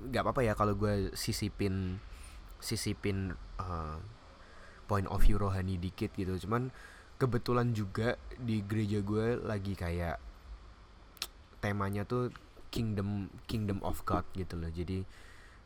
nggak 0.00 0.22
apa-apa 0.24 0.42
ya 0.42 0.56
kalau 0.56 0.72
gue 0.72 1.12
sisipin 1.12 2.00
sisipin 2.58 3.36
uh, 3.60 4.00
point 4.88 5.06
of 5.06 5.20
view 5.22 5.36
rohani 5.36 5.76
dikit 5.76 6.10
gitu. 6.16 6.34
Cuman 6.48 6.72
kebetulan 7.18 7.74
juga 7.74 8.14
di 8.38 8.62
gereja 8.62 9.02
gue 9.02 9.42
lagi 9.42 9.74
kayak 9.74 10.16
temanya 11.58 12.06
tuh 12.06 12.30
kingdom 12.70 13.26
kingdom 13.50 13.82
of 13.82 14.06
God 14.06 14.22
gitu 14.38 14.54
loh. 14.54 14.70
Jadi 14.70 15.02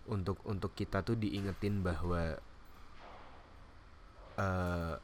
untuk 0.08 0.40
untuk 0.48 0.72
kita 0.72 1.04
tuh 1.04 1.14
diingetin 1.14 1.84
bahwa 1.84 2.40
uh, 4.40 4.96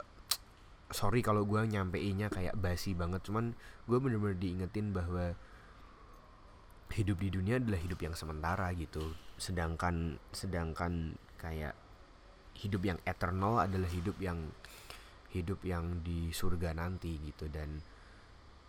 sorry 0.89 1.21
kalau 1.21 1.45
gue 1.45 1.61
nyampeinnya 1.69 2.33
kayak 2.33 2.57
basi 2.57 2.97
banget. 2.97 3.21
Cuman 3.21 3.53
gue 3.85 3.97
bener-bener 4.01 4.37
diingetin 4.41 4.89
bahwa 4.89 5.37
hidup 6.89 7.21
di 7.21 7.29
dunia 7.29 7.61
adalah 7.61 7.77
hidup 7.77 8.01
yang 8.01 8.17
sementara 8.17 8.73
gitu. 8.73 9.13
Sedangkan 9.37 10.17
sedangkan 10.33 11.13
kayak 11.37 11.77
hidup 12.57 12.81
yang 12.83 12.99
eternal 13.05 13.61
adalah 13.61 13.87
hidup 13.87 14.17
yang 14.19 14.51
hidup 15.33 15.61
yang 15.65 16.01
di 16.01 16.33
surga 16.33 16.73
nanti 16.73 17.17
gitu. 17.21 17.49
Dan 17.49 17.79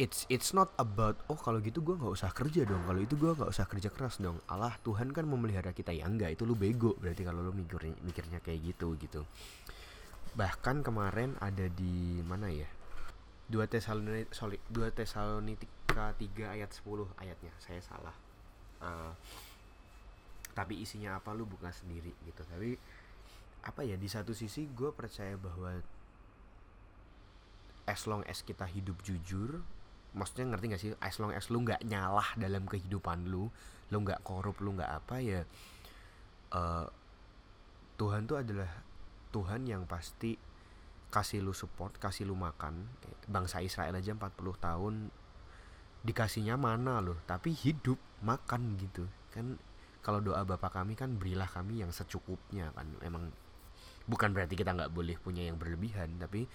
it's 0.00 0.24
it's 0.32 0.56
not 0.56 0.72
about 0.80 1.20
oh 1.28 1.36
kalau 1.36 1.60
gitu 1.60 1.84
gue 1.84 1.92
nggak 1.92 2.14
usah 2.16 2.32
kerja 2.32 2.64
dong. 2.64 2.80
Kalau 2.88 3.00
itu 3.04 3.14
gue 3.20 3.36
nggak 3.36 3.50
usah 3.52 3.68
kerja 3.68 3.92
keras 3.92 4.16
dong. 4.16 4.40
Allah 4.48 4.72
Tuhan 4.80 5.12
kan 5.12 5.28
memelihara 5.28 5.76
kita. 5.76 5.92
Ya 5.92 6.08
enggak 6.08 6.40
itu 6.40 6.48
lu 6.48 6.56
bego 6.56 6.96
berarti 6.96 7.20
kalau 7.20 7.44
lu 7.44 7.52
mikirnya 7.52 7.96
mikirnya 8.00 8.38
kayak 8.40 8.60
gitu 8.72 8.96
gitu. 8.96 9.28
Bahkan 10.34 10.80
kemarin 10.80 11.36
ada 11.42 11.68
di 11.68 12.24
mana 12.24 12.48
ya? 12.48 12.68
Dua 13.50 13.68
Tesalonika 13.68 14.32
sorry 14.32 14.56
dua 14.72 14.88
Tesalonika 14.94 16.14
tiga 16.16 16.54
ayat 16.54 16.72
10 16.72 16.86
ayatnya. 17.20 17.52
Saya 17.60 17.82
salah. 17.84 18.16
Uh, 18.80 19.12
tapi 20.56 20.80
isinya 20.80 21.18
apa 21.20 21.36
lu 21.36 21.44
buka 21.44 21.68
sendiri 21.74 22.14
gitu. 22.24 22.42
Tapi 22.46 22.78
apa 23.60 23.84
ya 23.84 24.00
di 24.00 24.08
satu 24.08 24.32
sisi 24.32 24.64
gue 24.72 24.88
percaya 24.96 25.36
bahwa 25.36 25.76
as 27.90 28.06
long 28.06 28.22
as 28.30 28.46
kita 28.46 28.64
hidup 28.70 29.02
jujur 29.02 29.58
maksudnya 30.14 30.54
ngerti 30.54 30.66
gak 30.70 30.82
sih? 30.82 30.90
As 31.02 31.18
long 31.18 31.34
as 31.34 31.50
lu 31.50 31.62
nggak 31.62 31.86
nyalah 31.86 32.34
dalam 32.38 32.66
kehidupan 32.66 33.26
lu 33.26 33.50
lu 33.90 33.96
nggak 34.06 34.22
korup 34.22 34.62
lu 34.62 34.78
nggak 34.78 34.90
apa 35.02 35.18
ya 35.18 35.42
uh, 36.54 36.86
Tuhan 37.98 38.24
tuh 38.24 38.38
adalah 38.38 38.70
Tuhan 39.30 39.66
yang 39.66 39.86
pasti 39.86 40.34
kasih 41.10 41.42
lu 41.42 41.50
support 41.54 41.98
kasih 41.98 42.26
lu 42.26 42.38
makan. 42.38 42.86
Bangsa 43.26 43.62
Israel 43.62 43.98
aja 43.98 44.14
40 44.14 44.34
tahun 44.58 44.94
dikasihnya 46.00 46.56
mana 46.56 47.04
loh 47.04 47.18
tapi 47.26 47.52
hidup 47.52 47.98
makan 48.24 48.78
gitu. 48.78 49.04
Kan 49.34 49.58
kalau 50.00 50.24
doa 50.24 50.42
bapak 50.48 50.80
kami 50.80 50.96
kan 50.96 51.12
berilah 51.18 51.46
kami 51.46 51.82
yang 51.82 51.92
secukupnya 51.92 52.72
kan. 52.72 52.88
Emang 53.04 53.30
bukan 54.08 54.32
berarti 54.32 54.56
kita 54.56 54.74
nggak 54.74 54.90
boleh 54.90 55.14
punya 55.20 55.46
yang 55.46 55.60
berlebihan 55.60 56.18
tapi 56.18 56.48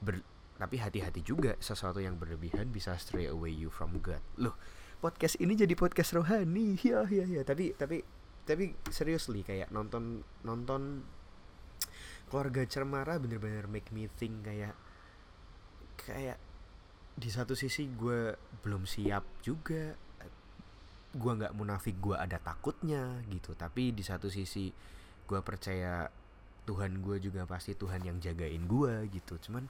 ber, 0.00 0.22
tapi 0.54 0.78
hati-hati 0.78 1.20
juga 1.26 1.58
sesuatu 1.58 1.98
yang 1.98 2.14
berlebihan 2.14 2.70
bisa 2.70 2.94
stray 2.94 3.26
away 3.26 3.50
you 3.50 3.70
from 3.70 3.98
God. 3.98 4.22
Loh 4.38 4.54
podcast 5.04 5.36
ini 5.36 5.52
jadi 5.52 5.76
podcast 5.76 6.16
rohani? 6.16 6.80
Ya 6.80 7.04
ya 7.04 7.28
ya 7.28 7.42
tapi 7.44 7.76
tapi 7.76 8.00
tapi 8.44 8.72
seriously 8.88 9.44
kayak 9.44 9.68
nonton 9.68 10.24
nonton 10.44 11.04
keluarga 12.28 12.64
Cermara 12.64 13.20
bener-bener 13.20 13.68
make 13.68 13.92
me 13.92 14.08
think 14.08 14.44
kayak 14.48 14.72
kayak 16.00 16.40
di 17.14 17.30
satu 17.30 17.54
sisi 17.54 17.86
gue 17.94 18.34
belum 18.64 18.88
siap 18.88 19.44
juga. 19.44 19.92
Gue 21.14 21.32
nggak 21.36 21.54
munafik 21.54 22.00
gue 22.02 22.16
ada 22.16 22.40
takutnya 22.42 23.22
gitu. 23.30 23.54
Tapi 23.54 23.94
di 23.94 24.02
satu 24.02 24.26
sisi 24.32 24.72
gue 25.24 25.40
percaya 25.44 26.08
Tuhan 26.64 27.04
gue 27.04 27.20
juga 27.20 27.44
pasti 27.44 27.76
Tuhan 27.76 28.02
yang 28.02 28.18
jagain 28.18 28.64
gue 28.66 29.06
gitu. 29.14 29.38
Cuman 29.38 29.68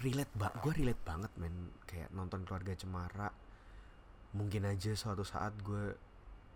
relate 0.00 0.32
bak 0.36 0.60
gue 0.64 0.72
relate 0.84 1.02
banget 1.04 1.32
men. 1.36 1.72
Kayak 1.84 2.10
nonton 2.16 2.44
keluarga 2.44 2.72
cemara 2.76 3.28
mungkin 4.30 4.62
aja 4.62 4.94
suatu 4.94 5.26
saat 5.26 5.54
gue 5.66 5.94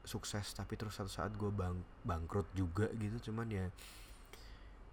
sukses 0.05 0.53
tapi 0.55 0.77
terus 0.77 0.95
suatu 0.95 1.11
saat 1.11 1.33
gue 1.35 1.51
bang 1.51 1.77
bangkrut 2.05 2.49
juga 2.57 2.89
gitu. 2.97 3.31
Cuman 3.31 3.49
ya 3.51 3.67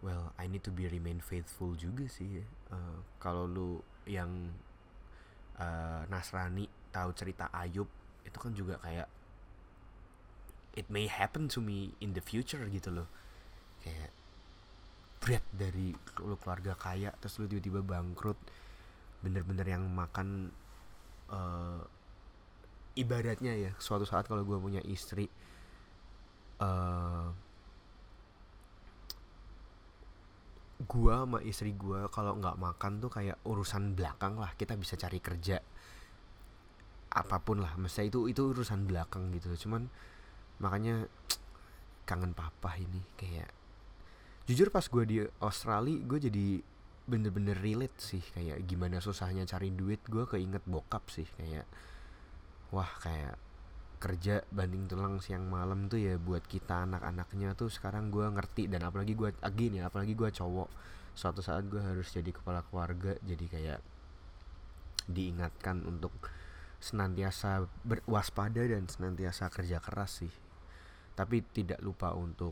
well 0.02 0.34
I 0.36 0.50
need 0.50 0.66
to 0.66 0.74
be 0.74 0.90
remain 0.90 1.22
faithful 1.22 1.78
juga 1.78 2.06
sih 2.10 2.42
ya. 2.42 2.46
Uh, 2.74 3.00
kalau 3.22 3.46
lu 3.46 3.70
yang 4.10 4.52
uh, 5.62 6.04
Nasrani 6.10 6.66
tahu 6.92 7.14
cerita 7.16 7.48
Ayub 7.54 7.88
itu 8.26 8.38
kan 8.38 8.52
juga 8.52 8.78
kayak 8.82 9.08
it 10.76 10.88
may 10.88 11.08
happen 11.08 11.52
to 11.52 11.60
me 11.60 11.94
in 12.00 12.16
the 12.16 12.24
future 12.24 12.64
gitu 12.68 12.90
loh. 12.92 13.08
Kayak 13.84 14.12
berat 15.22 15.46
dari 15.54 15.94
lu 16.26 16.36
keluarga 16.42 16.74
kaya 16.74 17.14
terus 17.22 17.38
lu 17.38 17.46
tiba-tiba 17.46 17.86
bangkrut 17.86 18.38
bener-bener 19.22 19.70
yang 19.70 19.86
makan 19.86 20.50
uh, 21.30 21.86
ibaratnya 22.98 23.54
ya 23.54 23.72
suatu 23.78 24.04
saat 24.04 24.26
kalau 24.26 24.42
gue 24.42 24.58
punya 24.58 24.82
istri 24.82 25.30
uh, 26.58 27.30
gua 30.86 31.26
sama 31.26 31.40
istri 31.46 31.72
gua 31.78 32.10
kalau 32.10 32.38
nggak 32.42 32.58
makan 32.58 33.02
tuh 33.02 33.12
kayak 33.14 33.38
urusan 33.46 33.94
belakang 33.94 34.38
lah 34.38 34.54
kita 34.58 34.74
bisa 34.74 34.98
cari 34.98 35.22
kerja 35.22 35.62
apa 37.12 37.38
pun 37.44 37.60
lah 37.60 37.76
mesti 37.76 38.08
itu 38.08 38.32
itu 38.32 38.56
urusan 38.56 38.88
belakang 38.88 39.36
gitu. 39.36 39.52
Cuman 39.68 39.92
makanya 40.64 41.06
kangen 42.08 42.32
papa 42.32 42.80
ini 42.80 43.04
kayak 43.20 43.52
jujur 44.52 44.68
pas 44.68 44.84
gue 44.84 45.04
di 45.08 45.18
Australia 45.40 45.96
gue 46.04 46.20
jadi 46.28 46.48
bener-bener 47.08 47.56
relate 47.56 47.96
sih 48.04 48.20
kayak 48.20 48.68
gimana 48.68 49.00
susahnya 49.00 49.48
cari 49.48 49.72
duit. 49.72 50.04
Gue 50.12 50.28
keinget 50.28 50.60
bokap 50.68 51.08
sih 51.08 51.24
kayak 51.40 51.64
wah 52.76 52.92
kayak 53.00 53.40
kerja 54.04 54.44
banding 54.52 54.92
tulang 54.92 55.24
siang 55.24 55.48
malam 55.48 55.88
tuh 55.88 56.04
ya 56.04 56.20
buat 56.20 56.44
kita 56.44 56.84
anak-anaknya 56.84 57.56
tuh 57.56 57.72
sekarang 57.72 58.12
gue 58.12 58.28
ngerti. 58.28 58.68
Dan 58.68 58.84
apalagi 58.84 59.16
gue 59.16 59.32
again 59.40 59.80
ya 59.80 59.88
apalagi 59.88 60.20
gue 60.20 60.28
cowok 60.28 60.68
suatu 61.16 61.40
saat 61.40 61.72
gue 61.72 61.80
harus 61.80 62.12
jadi 62.12 62.36
kepala 62.36 62.68
keluarga. 62.68 63.16
Jadi 63.24 63.46
kayak 63.48 63.80
diingatkan 65.08 65.88
untuk 65.88 66.12
senantiasa 66.84 67.72
berwaspada 67.88 68.68
dan 68.68 68.92
senantiasa 68.92 69.48
kerja 69.48 69.80
keras 69.80 70.28
sih. 70.28 70.34
Tapi 71.16 71.40
tidak 71.56 71.80
lupa 71.80 72.12
untuk 72.12 72.52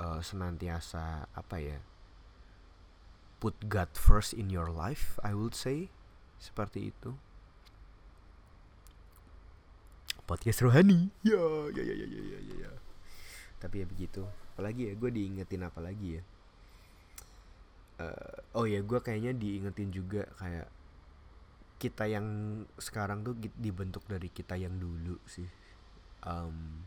uh, 0.00 0.20
senantiasa 0.24 1.28
apa 1.36 1.56
ya 1.60 1.78
put 3.40 3.56
God 3.68 3.92
first 3.96 4.32
in 4.32 4.48
your 4.48 4.72
life 4.72 5.20
I 5.20 5.36
would 5.36 5.54
say 5.54 5.92
seperti 6.40 6.92
itu 6.92 7.16
podcast 10.24 10.64
rohani 10.64 11.12
ya 11.20 11.40
ya 11.76 11.82
ya 11.84 11.94
ya 11.94 12.06
ya 12.06 12.20
ya, 12.22 12.38
ya. 12.40 12.56
ya. 12.66 12.70
tapi 13.60 13.84
ya 13.84 13.86
begitu 13.86 14.24
apalagi 14.56 14.88
ya 14.88 14.94
gue 14.96 15.10
diingetin 15.12 15.64
apa 15.64 15.80
lagi 15.84 16.20
ya 16.20 16.22
uh, 18.04 18.60
oh 18.60 18.64
ya 18.64 18.80
gue 18.80 18.98
kayaknya 19.00 19.36
diingetin 19.36 19.90
juga 19.92 20.28
kayak 20.40 20.68
kita 21.80 22.04
yang 22.04 22.26
sekarang 22.76 23.24
tuh 23.24 23.32
dibentuk 23.56 24.04
dari 24.04 24.28
kita 24.28 24.52
yang 24.56 24.76
dulu 24.76 25.16
sih 25.24 25.48
um, 26.28 26.84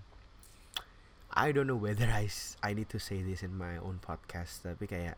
I 1.34 1.50
don't 1.50 1.66
know 1.66 1.82
whether 1.82 2.06
I 2.06 2.30
I 2.62 2.78
need 2.78 2.94
to 2.94 3.02
say 3.02 3.26
this 3.26 3.42
in 3.42 3.58
my 3.58 3.82
own 3.82 3.98
podcast 3.98 4.62
tapi 4.62 4.86
kayak 4.86 5.18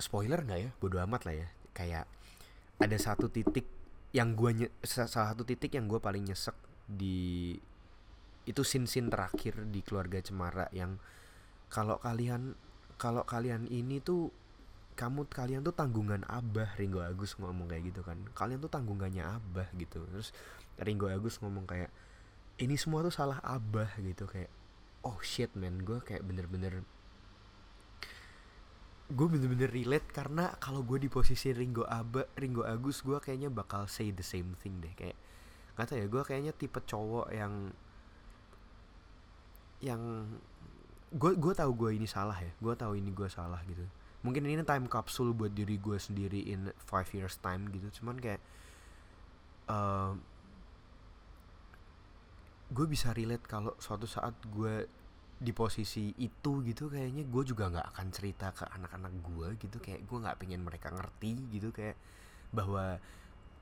spoiler 0.00 0.40
nggak 0.40 0.60
ya? 0.64 0.70
Bodo 0.80 0.96
amat 1.04 1.28
lah 1.28 1.34
ya. 1.44 1.48
Kayak 1.76 2.04
ada 2.80 2.96
satu 2.96 3.28
titik 3.28 3.68
yang 4.16 4.32
gue 4.32 4.72
salah 4.82 5.36
satu 5.36 5.44
titik 5.44 5.76
yang 5.76 5.86
gue 5.86 6.00
paling 6.00 6.24
nyesek 6.24 6.56
di 6.88 7.54
itu 8.48 8.62
sin 8.64 8.88
sin 8.88 9.12
terakhir 9.12 9.68
di 9.68 9.84
keluarga 9.84 10.18
cemara 10.18 10.66
yang 10.72 10.96
kalau 11.70 12.00
kalian 12.00 12.56
kalau 12.96 13.22
kalian 13.28 13.68
ini 13.68 14.00
tuh 14.00 14.32
kamu 14.98 15.28
kalian 15.28 15.64
tuh 15.64 15.72
tanggungan 15.72 16.24
abah 16.28 16.76
Ringo 16.76 17.00
Agus 17.00 17.36
ngomong 17.36 17.68
kayak 17.68 17.92
gitu 17.92 18.00
kan. 18.04 18.20
Kalian 18.36 18.60
tuh 18.60 18.68
tanggungannya 18.68 19.24
abah 19.24 19.68
gitu. 19.76 20.04
Terus 20.12 20.32
Ringo 20.80 21.08
Agus 21.08 21.40
ngomong 21.40 21.64
kayak 21.64 21.88
ini 22.60 22.76
semua 22.76 23.00
tuh 23.00 23.14
salah 23.14 23.40
abah 23.40 23.88
gitu 23.98 24.28
kayak 24.28 24.52
oh 25.08 25.16
shit 25.24 25.48
man 25.56 25.80
gue 25.80 25.98
kayak 26.04 26.20
bener-bener 26.22 26.84
gue 29.10 29.26
bener-bener 29.26 29.66
relate 29.72 30.06
karena 30.14 30.54
kalau 30.62 30.86
gue 30.86 31.02
di 31.02 31.10
posisi 31.10 31.50
Ringo 31.50 31.82
Abah 31.82 32.30
Ringo 32.38 32.62
Agus 32.62 33.02
gue 33.02 33.18
kayaknya 33.18 33.50
bakal 33.50 33.90
say 33.90 34.14
the 34.14 34.22
same 34.22 34.54
thing 34.62 34.78
deh 34.78 34.94
kayak 34.94 35.18
kata 35.74 35.98
ya 35.98 36.06
gue 36.06 36.22
kayaknya 36.22 36.54
tipe 36.54 36.78
cowok 36.78 37.32
yang 37.34 37.74
yang 39.82 40.30
gue 41.10 41.32
gue 41.34 41.52
tahu 41.56 41.72
gue 41.74 41.90
ini 41.98 42.06
salah 42.06 42.38
ya 42.38 42.54
gue 42.62 42.74
tahu 42.78 42.94
ini 42.94 43.10
gue 43.10 43.26
salah 43.26 43.58
gitu. 43.66 43.82
Mungkin 44.20 44.44
ini 44.46 44.60
time 44.62 44.86
capsule 44.86 45.32
buat 45.32 45.50
diri 45.56 45.80
gue 45.80 45.96
sendiri 45.96 46.46
in 46.52 46.70
five 46.86 47.08
years 47.16 47.40
time 47.40 47.66
gitu 47.72 47.88
cuman 47.98 48.20
kayak 48.20 48.38
uh, 49.66 50.14
gue 52.80 52.88
bisa 52.88 53.12
relate 53.12 53.44
kalau 53.44 53.76
suatu 53.76 54.08
saat 54.08 54.32
gue 54.48 54.88
di 55.36 55.52
posisi 55.52 56.16
itu 56.16 56.64
gitu 56.64 56.88
kayaknya 56.88 57.28
gue 57.28 57.42
juga 57.44 57.68
nggak 57.68 57.92
akan 57.92 58.06
cerita 58.08 58.56
ke 58.56 58.64
anak-anak 58.72 59.12
gue 59.20 59.48
gitu. 59.60 59.76
Kayak 59.84 60.08
gue 60.08 60.16
nggak 60.16 60.36
pengen 60.40 60.64
mereka 60.64 60.88
ngerti 60.88 61.36
gitu 61.52 61.68
kayak 61.76 62.00
bahwa 62.56 62.96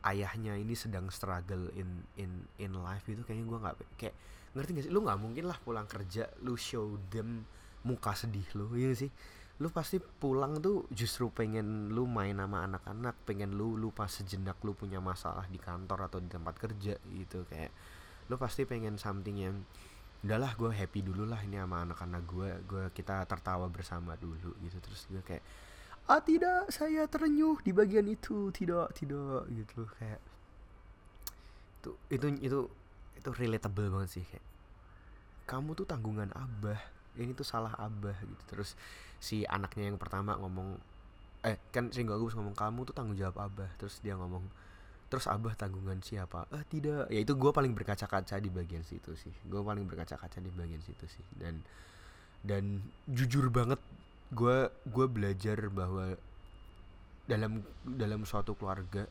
ayahnya 0.07 0.55
ini 0.55 0.79
sedang 0.79 1.11
struggle 1.11 1.67
in 1.75 2.07
in 2.15 2.47
in 2.63 2.79
life 2.79 3.03
gitu. 3.11 3.27
Kayaknya 3.27 3.47
gue 3.51 3.59
nggak 3.59 3.77
kayak 3.99 4.15
ngerti 4.55 4.71
gak 4.79 4.85
sih? 4.87 4.93
Lu 4.95 5.03
nggak 5.03 5.19
mungkin 5.19 5.51
lah 5.51 5.59
pulang 5.59 5.91
kerja 5.91 6.31
lu 6.47 6.55
show 6.55 6.95
them 7.11 7.43
muka 7.83 8.15
sedih 8.15 8.47
lu 8.55 8.71
ya 8.79 8.95
sih? 8.95 9.11
Lu 9.59 9.75
pasti 9.75 9.99
pulang 9.99 10.63
tuh 10.63 10.87
justru 10.95 11.27
pengen 11.35 11.91
lu 11.91 12.07
main 12.07 12.39
sama 12.39 12.71
anak-anak 12.71 13.19
pengen 13.27 13.59
lu 13.59 13.75
lupa 13.75 14.07
sejenak 14.07 14.63
lu 14.63 14.79
punya 14.79 15.03
masalah 15.03 15.51
di 15.51 15.59
kantor 15.59 16.07
atau 16.07 16.23
di 16.23 16.31
tempat 16.31 16.55
kerja 16.55 16.95
gitu 17.11 17.43
kayak 17.51 17.75
lo 18.29 18.37
pasti 18.37 18.69
pengen 18.69 19.01
something 19.01 19.37
yang 19.37 19.57
udahlah 20.25 20.53
gue 20.59 20.71
happy 20.75 21.01
dulu 21.07 21.25
lah 21.31 21.41
ini 21.47 21.57
sama 21.57 21.87
anak-anak 21.87 22.23
gue 22.27 22.51
gue 22.67 22.85
kita 22.93 23.25
tertawa 23.25 23.67
bersama 23.73 24.15
dulu 24.21 24.55
gitu. 24.63 24.79
Terus 24.81 25.09
gue 25.09 25.23
kayak 25.25 25.45
ah 26.09 26.21
tidak 26.25 26.73
saya 26.73 27.05
terenyuh 27.09 27.61
di 27.65 27.73
bagian 27.73 28.07
itu. 28.09 28.53
Tidak 28.53 28.87
tidak 28.97 29.49
gitu 29.53 29.89
kayak 29.99 30.21
itu 31.79 31.91
itu 32.11 32.27
itu 32.43 32.59
itu 33.19 33.29
relatable 33.35 33.89
banget 33.91 34.11
sih 34.21 34.25
kayak 34.27 34.47
kamu 35.49 35.73
tuh 35.79 35.87
tanggungan 35.89 36.29
abah 36.37 36.79
ini 37.17 37.33
tuh 37.33 37.47
salah 37.47 37.73
abah 37.81 38.17
gitu. 38.21 38.45
Terus 38.51 38.77
si 39.19 39.43
anaknya 39.47 39.91
yang 39.91 39.99
pertama 39.99 40.39
ngomong 40.39 40.79
eh 41.47 41.59
kan 41.71 41.91
si 41.95 42.03
Agus 42.03 42.35
ngomong 42.35 42.55
kamu 42.55 42.91
tuh 42.91 42.95
tanggung 42.95 43.15
jawab 43.15 43.39
abah 43.39 43.71
terus 43.79 44.03
dia 44.03 44.19
ngomong 44.19 44.43
terus 45.09 45.25
abah 45.25 45.57
tanggungan 45.57 46.05
siapa? 46.05 46.45
Ah 46.53 46.65
tidak. 46.69 47.09
Ya 47.09 47.25
itu 47.25 47.33
gue 47.33 47.51
paling 47.51 47.73
berkaca-kaca 47.73 48.37
di 48.41 48.53
bagian 48.53 48.85
situ 48.85 49.17
sih. 49.17 49.33
Gue 49.49 49.65
paling 49.65 49.89
berkaca-kaca 49.89 50.39
di 50.39 50.53
bagian 50.53 50.85
situ 50.85 51.09
sih. 51.09 51.25
Dan 51.33 51.65
dan 52.45 52.85
jujur 53.09 53.49
banget 53.49 53.81
gue 54.31 54.69
gue 54.69 55.07
belajar 55.09 55.59
bahwa 55.73 56.13
dalam 57.25 57.65
dalam 57.85 58.25
suatu 58.29 58.53
keluarga 58.57 59.09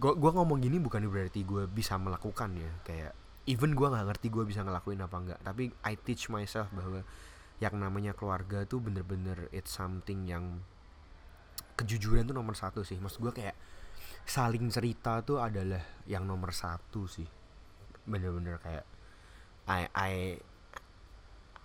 gue 0.00 0.12
gua 0.16 0.32
ngomong 0.32 0.64
gini 0.64 0.80
bukan 0.80 1.04
berarti 1.10 1.42
gue 1.42 1.66
bisa 1.66 1.98
melakukan 1.98 2.54
ya. 2.54 2.72
Kayak 2.86 3.12
even 3.50 3.74
gue 3.74 3.86
nggak 3.90 4.06
ngerti 4.06 4.26
gue 4.30 4.44
bisa 4.46 4.62
ngelakuin 4.62 5.02
apa 5.02 5.16
enggak 5.18 5.40
tapi 5.42 5.74
I 5.82 5.98
teach 5.98 6.30
myself 6.30 6.70
bahwa 6.70 7.02
yang 7.60 7.76
namanya 7.76 8.14
keluarga 8.16 8.64
tuh 8.64 8.80
bener-bener 8.80 9.50
it's 9.52 9.74
something 9.74 10.24
yang 10.24 10.62
kejujuran 11.76 12.24
tuh 12.30 12.36
nomor 12.36 12.54
satu 12.54 12.86
sih. 12.86 12.96
Maksud 12.96 13.20
gue 13.20 13.32
kayak 13.34 13.56
saling 14.30 14.70
cerita 14.70 15.18
tuh 15.26 15.42
adalah 15.42 15.82
yang 16.06 16.22
nomor 16.22 16.54
satu 16.54 17.10
sih. 17.10 17.26
Bener-bener 18.06 18.62
kayak 18.62 18.86
I 19.66 19.82
I 19.90 20.12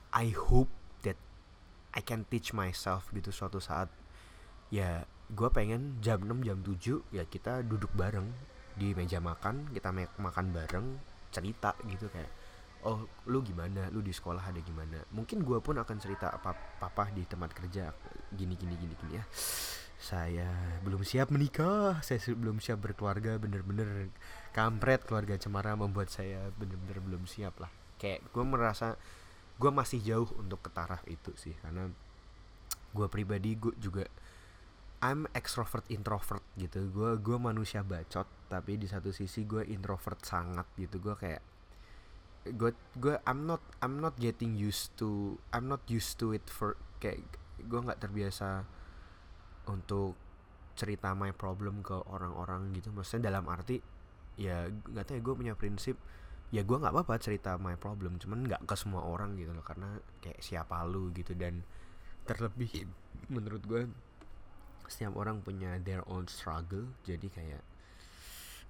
I 0.10 0.28
hope 0.34 0.74
I 1.96 2.04
can 2.04 2.28
teach 2.28 2.52
myself 2.52 3.08
gitu 3.14 3.30
suatu 3.30 3.62
saat. 3.62 3.94
Ya 4.74 5.06
gue 5.30 5.50
pengen 5.54 6.02
jam 6.02 6.26
6 6.26 6.42
jam 6.42 6.58
7 6.60 7.06
ya 7.14 7.24
kita 7.30 7.62
duduk 7.62 7.94
bareng 7.94 8.30
di 8.76 8.92
meja 8.94 9.18
makan 9.24 9.72
kita 9.72 9.90
makan 10.20 10.52
bareng 10.52 10.86
cerita 11.32 11.72
gitu 11.86 12.10
kayak 12.10 12.34
oh 12.82 13.06
lu 13.30 13.46
gimana? 13.46 13.94
Lu 13.94 14.02
di 14.02 14.10
sekolah 14.12 14.42
ada 14.42 14.60
gimana? 14.66 15.06
Mungkin 15.14 15.46
gue 15.46 15.62
pun 15.62 15.78
akan 15.78 15.98
cerita 16.02 16.34
apa 16.34 16.58
papa 16.82 17.14
di 17.14 17.22
tempat 17.30 17.54
kerja 17.54 17.94
gini 18.34 18.58
gini 18.58 18.74
gini 18.74 18.94
gini 18.98 19.14
ya 19.22 19.26
saya 20.06 20.46
belum 20.86 21.02
siap 21.02 21.34
menikah. 21.34 21.98
Saya 22.06 22.22
belum 22.38 22.62
siap 22.62 22.86
berkeluarga. 22.86 23.42
Bener-bener 23.42 24.14
kampret 24.54 25.02
keluarga 25.10 25.34
cemara 25.42 25.74
membuat 25.74 26.14
saya 26.14 26.54
bener-bener 26.62 27.02
belum 27.02 27.26
siap 27.26 27.58
lah. 27.58 27.74
Kayak 27.98 28.30
gue 28.30 28.46
merasa 28.46 28.94
gue 29.58 29.72
masih 29.74 30.06
jauh 30.06 30.30
untuk 30.38 30.62
ke 30.62 30.70
taraf 30.70 31.02
itu 31.10 31.34
sih. 31.34 31.58
Karena 31.58 31.90
gue 32.94 33.08
pribadi 33.10 33.58
gue 33.58 33.74
juga 33.82 34.06
I'm 35.02 35.26
extrovert 35.34 35.90
introvert 35.90 36.46
gitu. 36.54 36.86
Gue 36.94 37.18
gue 37.18 37.38
manusia 37.42 37.82
bacot 37.82 38.30
tapi 38.46 38.78
di 38.78 38.86
satu 38.86 39.10
sisi 39.10 39.50
gue 39.50 39.66
introvert 39.66 40.22
sangat 40.22 40.70
gitu. 40.78 41.02
Gue 41.02 41.18
kayak 41.18 41.42
gue 42.46 42.78
gue 43.02 43.18
I'm 43.26 43.50
not 43.50 43.66
I'm 43.82 43.98
not 43.98 44.22
getting 44.22 44.54
used 44.54 44.94
to 45.02 45.42
I'm 45.50 45.66
not 45.66 45.82
used 45.90 46.22
to 46.22 46.30
it 46.30 46.46
for 46.46 46.78
kayak 47.02 47.26
gue 47.58 47.80
nggak 47.82 48.06
terbiasa 48.06 48.70
untuk 49.70 50.18
cerita 50.76 51.16
my 51.16 51.32
problem 51.32 51.80
ke 51.82 51.96
orang-orang 52.12 52.76
gitu. 52.76 52.92
Maksudnya 52.92 53.32
dalam 53.32 53.48
arti 53.48 53.80
ya 54.36 54.68
nggak 54.68 55.04
tahu 55.08 55.16
ya 55.16 55.22
gue 55.24 55.36
punya 55.40 55.54
prinsip 55.56 55.96
ya 56.52 56.62
gue 56.62 56.78
nggak 56.78 56.92
apa-apa 56.92 57.16
cerita 57.24 57.56
my 57.56 57.80
problem 57.80 58.20
cuman 58.20 58.44
nggak 58.44 58.68
ke 58.68 58.76
semua 58.76 59.08
orang 59.08 59.40
gitu 59.40 59.56
loh 59.56 59.64
karena 59.64 59.98
kayak 60.20 60.40
siapa 60.44 60.84
lu 60.84 61.10
gitu. 61.16 61.32
Dan 61.34 61.64
terlebih 62.28 62.90
menurut 63.36 63.64
gue 63.64 63.82
setiap 64.86 65.18
orang 65.18 65.42
punya 65.42 65.82
their 65.82 66.06
own 66.06 66.30
struggle 66.30 66.86
jadi 67.02 67.26
kayak 67.26 67.64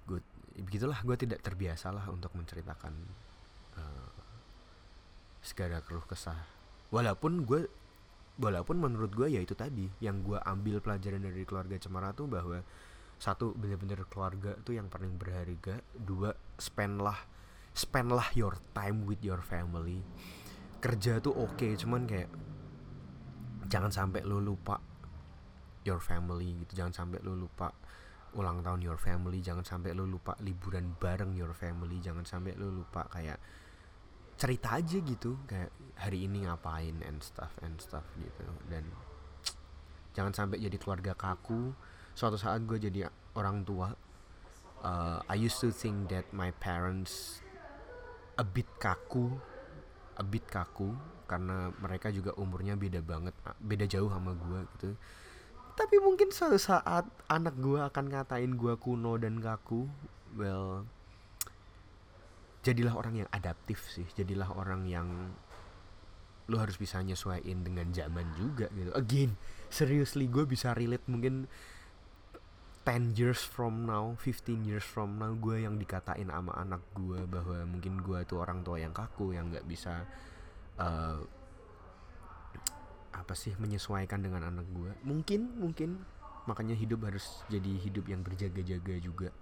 gue 0.08 0.20
begitulah 0.64 0.96
gue 1.04 1.16
tidak 1.20 1.44
terbiasa 1.44 1.92
lah 1.92 2.08
untuk 2.08 2.32
menceritakan 2.32 2.94
uh, 3.76 4.10
segala 5.44 5.78
keluh 5.84 6.02
kesah. 6.02 6.38
Walaupun 6.90 7.44
gue 7.44 7.70
walaupun 8.36 8.76
menurut 8.76 9.12
gue 9.16 9.32
ya 9.32 9.40
itu 9.40 9.56
tadi 9.56 9.88
yang 10.04 10.20
gue 10.20 10.36
ambil 10.36 10.84
pelajaran 10.84 11.24
dari 11.24 11.44
keluarga 11.48 11.80
cemara 11.80 12.12
tuh 12.12 12.28
bahwa 12.28 12.60
satu 13.16 13.56
bener-bener 13.56 14.04
keluarga 14.12 14.52
tuh 14.60 14.76
yang 14.76 14.92
paling 14.92 15.16
berharga. 15.16 15.80
Dua 15.96 16.36
spend 16.60 17.00
lah 17.00 17.16
spend 17.72 18.12
lah 18.12 18.28
your 18.36 18.56
time 18.76 19.08
with 19.08 19.20
your 19.24 19.40
family. 19.40 20.04
Kerja 20.80 21.20
tuh 21.24 21.32
oke 21.32 21.56
okay, 21.56 21.72
cuman 21.80 22.04
kayak 22.04 22.28
jangan 23.66 23.88
sampai 23.88 24.20
lu 24.22 24.40
lupa 24.44 24.80
your 25.88 26.00
family 26.00 26.60
gitu. 26.64 26.84
Jangan 26.84 26.92
sampai 26.92 27.24
lu 27.24 27.32
lupa 27.36 27.72
ulang 28.36 28.60
tahun 28.60 28.84
your 28.84 29.00
family. 29.00 29.40
Jangan 29.40 29.64
sampai 29.64 29.96
lu 29.96 30.04
lupa 30.04 30.36
liburan 30.44 30.92
bareng 31.00 31.32
your 31.32 31.56
family. 31.56 31.96
Jangan 32.04 32.28
sampai 32.28 32.52
lu 32.52 32.68
lupa 32.68 33.08
kayak 33.08 33.40
cerita 34.36 34.76
aja 34.76 34.96
gitu. 35.00 35.40
Kayak 35.48 35.72
hari 35.96 36.28
ini 36.28 36.44
ngapain? 36.44 37.00
and 37.02 37.18
stuff 37.24 37.52
and 37.64 37.76
stuff 37.80 38.04
gitu. 38.20 38.44
Dan 38.68 38.84
jangan 40.12 40.32
sampai 40.32 40.60
jadi 40.60 40.76
keluarga 40.76 41.12
kaku. 41.16 41.72
Suatu 42.16 42.40
saat 42.40 42.64
gue 42.64 42.80
jadi 42.80 43.08
orang 43.36 43.64
tua 43.64 43.92
uh, 44.86 45.18
I 45.28 45.36
used 45.36 45.60
to 45.60 45.72
think 45.72 46.08
that 46.12 46.28
my 46.32 46.52
parents 46.62 47.40
a 48.36 48.44
bit 48.44 48.68
kaku 48.76 49.32
a 50.16 50.24
bit 50.24 50.44
kaku 50.48 50.92
karena 51.26 51.74
mereka 51.80 52.08
juga 52.08 52.32
umurnya 52.38 52.78
beda 52.78 53.00
banget 53.04 53.34
beda 53.60 53.84
jauh 53.84 54.08
sama 54.08 54.32
gue 54.32 54.60
gitu. 54.76 54.90
Tapi 55.76 56.00
mungkin 56.00 56.32
suatu 56.32 56.56
saat 56.56 57.04
anak 57.28 57.52
gue 57.60 57.76
akan 57.76 58.04
ngatain 58.08 58.56
gue 58.56 58.74
kuno 58.80 59.20
dan 59.20 59.36
kaku. 59.44 59.84
Well 60.32 60.88
jadilah 62.66 62.98
orang 62.98 63.22
yang 63.22 63.28
adaptif 63.30 63.86
sih 63.94 64.06
jadilah 64.18 64.50
orang 64.50 64.82
yang 64.90 65.06
lu 66.46 66.58
harus 66.58 66.78
bisa 66.78 66.98
nyesuaiin 67.02 67.62
dengan 67.62 67.90
zaman 67.94 68.26
juga 68.34 68.66
gitu 68.74 68.90
again 68.98 69.38
seriously 69.70 70.26
gue 70.26 70.42
bisa 70.46 70.74
relate 70.74 71.06
mungkin 71.06 71.46
10 72.86 73.18
years 73.18 73.42
from 73.42 73.82
now, 73.82 74.14
15 74.22 74.62
years 74.62 74.86
from 74.86 75.18
now 75.18 75.34
gue 75.34 75.66
yang 75.66 75.74
dikatain 75.74 76.30
sama 76.30 76.54
anak 76.54 76.78
gue 76.94 77.18
bahwa 77.26 77.66
mungkin 77.66 77.98
gue 77.98 78.22
tuh 78.30 78.38
orang 78.38 78.62
tua 78.62 78.78
yang 78.78 78.94
kaku 78.94 79.34
yang 79.34 79.50
nggak 79.50 79.66
bisa 79.66 80.06
uh, 80.78 81.18
apa 83.10 83.34
sih 83.34 83.58
menyesuaikan 83.58 84.22
dengan 84.22 84.46
anak 84.46 84.70
gue. 84.70 84.94
Mungkin 85.02 85.58
mungkin 85.58 85.98
makanya 86.46 86.78
hidup 86.78 87.10
harus 87.10 87.42
jadi 87.50 87.74
hidup 87.74 88.06
yang 88.06 88.22
berjaga-jaga 88.22 88.94
juga. 89.02 89.34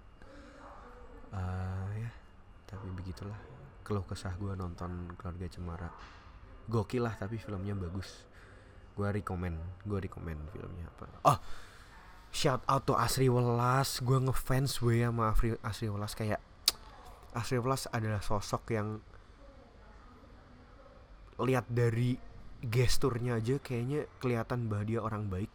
Uh, 1.29 1.85
ya, 2.01 2.09
tapi 2.75 2.91
begitulah 2.91 3.39
keluh 3.87 4.03
kesah 4.03 4.35
gue 4.35 4.51
nonton 4.59 5.15
keluarga 5.15 5.47
cemara. 5.47 5.89
Gokil 6.67 7.05
lah 7.05 7.15
tapi 7.15 7.39
filmnya 7.39 7.77
bagus. 7.77 8.27
Gue 8.97 9.07
rekomend, 9.11 9.55
gue 9.87 9.99
rekomend 10.03 10.41
filmnya 10.51 10.89
apa. 10.91 11.05
Oh, 11.23 11.39
shout 12.35 12.59
out 12.67 12.83
to 12.83 12.91
Asri 12.99 13.31
Welas 13.31 14.03
gue 14.03 14.19
ngefans 14.19 14.83
gue 14.83 15.07
sama 15.07 15.31
Asri, 15.31 15.55
Asri 15.63 15.87
Welas 15.87 16.11
kayak 16.19 16.43
Asri 17.39 17.63
Welas 17.63 17.87
adalah 17.95 18.19
sosok 18.19 18.75
yang 18.75 18.99
lihat 21.39 21.63
dari 21.71 22.19
gesturnya 22.59 23.39
aja 23.39 23.55
kayaknya 23.63 24.11
kelihatan 24.19 24.67
bahwa 24.67 24.83
dia 24.83 24.99
orang 24.99 25.31
baik 25.31 25.47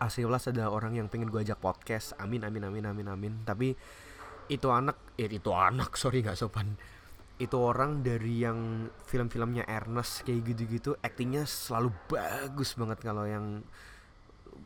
Asri 0.00 0.24
Welas 0.24 0.48
adalah 0.48 0.72
orang 0.72 0.96
yang 0.96 1.12
pengen 1.12 1.28
gue 1.28 1.44
ajak 1.44 1.60
podcast 1.60 2.16
amin 2.16 2.40
amin 2.48 2.72
amin 2.72 2.84
amin 2.88 3.06
amin 3.12 3.32
tapi 3.44 3.76
itu 4.46 4.68
anak 4.70 4.96
eh, 5.18 5.30
itu 5.30 5.50
anak 5.52 5.94
sorry 6.00 6.22
nggak 6.22 6.38
sopan. 6.38 6.76
Itu 7.36 7.60
orang 7.60 8.00
dari 8.00 8.40
yang 8.40 8.88
film-filmnya 9.04 9.68
Ernest 9.68 10.24
kayak 10.24 10.40
gitu-gitu 10.56 10.96
aktingnya 11.04 11.44
selalu 11.44 11.92
bagus 12.08 12.72
banget 12.80 12.98
kalau 13.04 13.28
yang 13.28 13.60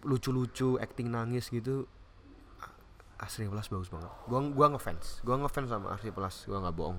lucu-lucu 0.07 0.79
acting 0.79 1.11
nangis 1.11 1.51
gitu. 1.51 1.91
Asri 3.21 3.45
Plus 3.51 3.69
bagus 3.69 3.91
banget. 3.93 4.09
Gua 4.31 4.41
gua 4.49 4.67
ngefans. 4.73 5.21
Gua 5.27 5.37
ngefans 5.45 5.69
sama 5.69 5.93
Asri 5.93 6.15
Plus 6.15 6.47
gua 6.47 6.59
nggak 6.63 6.77
bohong. 6.79 6.99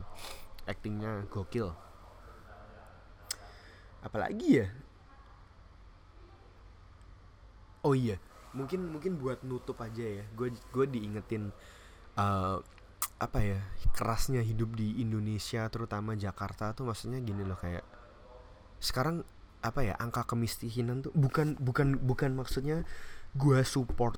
Actingnya 0.67 1.25
gokil. 1.31 1.73
Apalagi 4.05 4.49
ya? 4.61 4.67
Oh 7.81 7.97
iya 7.97 8.21
mungkin 8.51 8.91
mungkin 8.91 9.15
buat 9.19 9.43
nutup 9.47 9.79
aja 9.79 10.03
ya. 10.03 10.23
Gue 10.35 10.51
gue 10.71 10.85
diingetin 10.87 11.51
uh, 12.17 12.57
apa 13.21 13.39
ya 13.39 13.59
kerasnya 13.93 14.41
hidup 14.41 14.73
di 14.73 14.97
Indonesia 15.03 15.69
terutama 15.69 16.17
Jakarta 16.17 16.73
tuh 16.73 16.89
maksudnya 16.89 17.21
gini 17.21 17.45
loh 17.45 17.59
kayak 17.59 17.85
sekarang 18.81 19.21
apa 19.61 19.85
ya 19.85 19.93
angka 20.01 20.25
kemiskinan 20.25 21.05
tuh 21.05 21.13
bukan 21.13 21.53
bukan 21.61 22.01
bukan 22.01 22.33
maksudnya 22.33 22.81
gue 23.37 23.61
support 23.61 24.17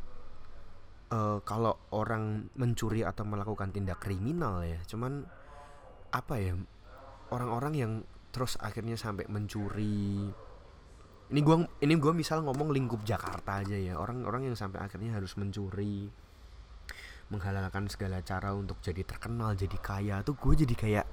uh, 1.12 1.44
kalau 1.44 1.76
orang 1.92 2.48
mencuri 2.56 3.04
atau 3.04 3.28
melakukan 3.28 3.76
tindak 3.76 4.00
kriminal 4.00 4.64
ya 4.64 4.80
cuman 4.88 5.28
apa 6.16 6.40
ya 6.40 6.56
orang-orang 7.34 7.74
yang 7.76 7.92
terus 8.34 8.58
akhirnya 8.62 8.98
sampai 8.98 9.30
mencuri. 9.30 10.30
Ini 11.34 11.40
gua 11.42 11.66
ini 11.82 11.94
gua 11.98 12.14
misal 12.14 12.46
ngomong 12.46 12.70
lingkup 12.70 13.02
Jakarta 13.02 13.66
aja 13.66 13.74
ya 13.74 13.98
orang-orang 13.98 14.54
yang 14.54 14.58
sampai 14.58 14.86
akhirnya 14.86 15.18
harus 15.18 15.34
mencuri 15.34 16.14
menghalalkan 17.34 17.90
segala 17.90 18.22
cara 18.22 18.54
untuk 18.54 18.78
jadi 18.86 19.02
terkenal 19.02 19.58
jadi 19.58 19.78
kaya 19.82 20.16
tuh 20.22 20.38
gue 20.38 20.54
jadi 20.62 20.76
kayak 20.78 21.06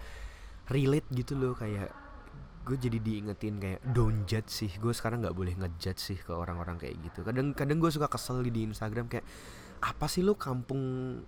relate 0.68 1.08
gitu 1.10 1.34
loh 1.34 1.56
kayak 1.56 1.90
gue 2.60 2.76
jadi 2.76 2.98
diingetin 3.00 3.56
kayak 3.56 3.80
don't 3.90 4.28
judge 4.28 4.52
sih. 4.52 4.70
Gue 4.78 4.92
sekarang 4.92 5.24
nggak 5.24 5.34
boleh 5.34 5.56
ngejudge 5.56 6.00
sih 6.00 6.18
ke 6.20 6.30
orang-orang 6.30 6.76
kayak 6.76 7.00
gitu. 7.00 7.24
Kadang 7.24 7.56
kadang 7.56 7.80
gue 7.80 7.90
suka 7.90 8.06
kesel 8.06 8.44
di 8.44 8.62
Instagram 8.68 9.08
kayak 9.08 9.24
apa 9.80 10.06
sih 10.06 10.20
lo 10.20 10.36
kampung 10.36 10.80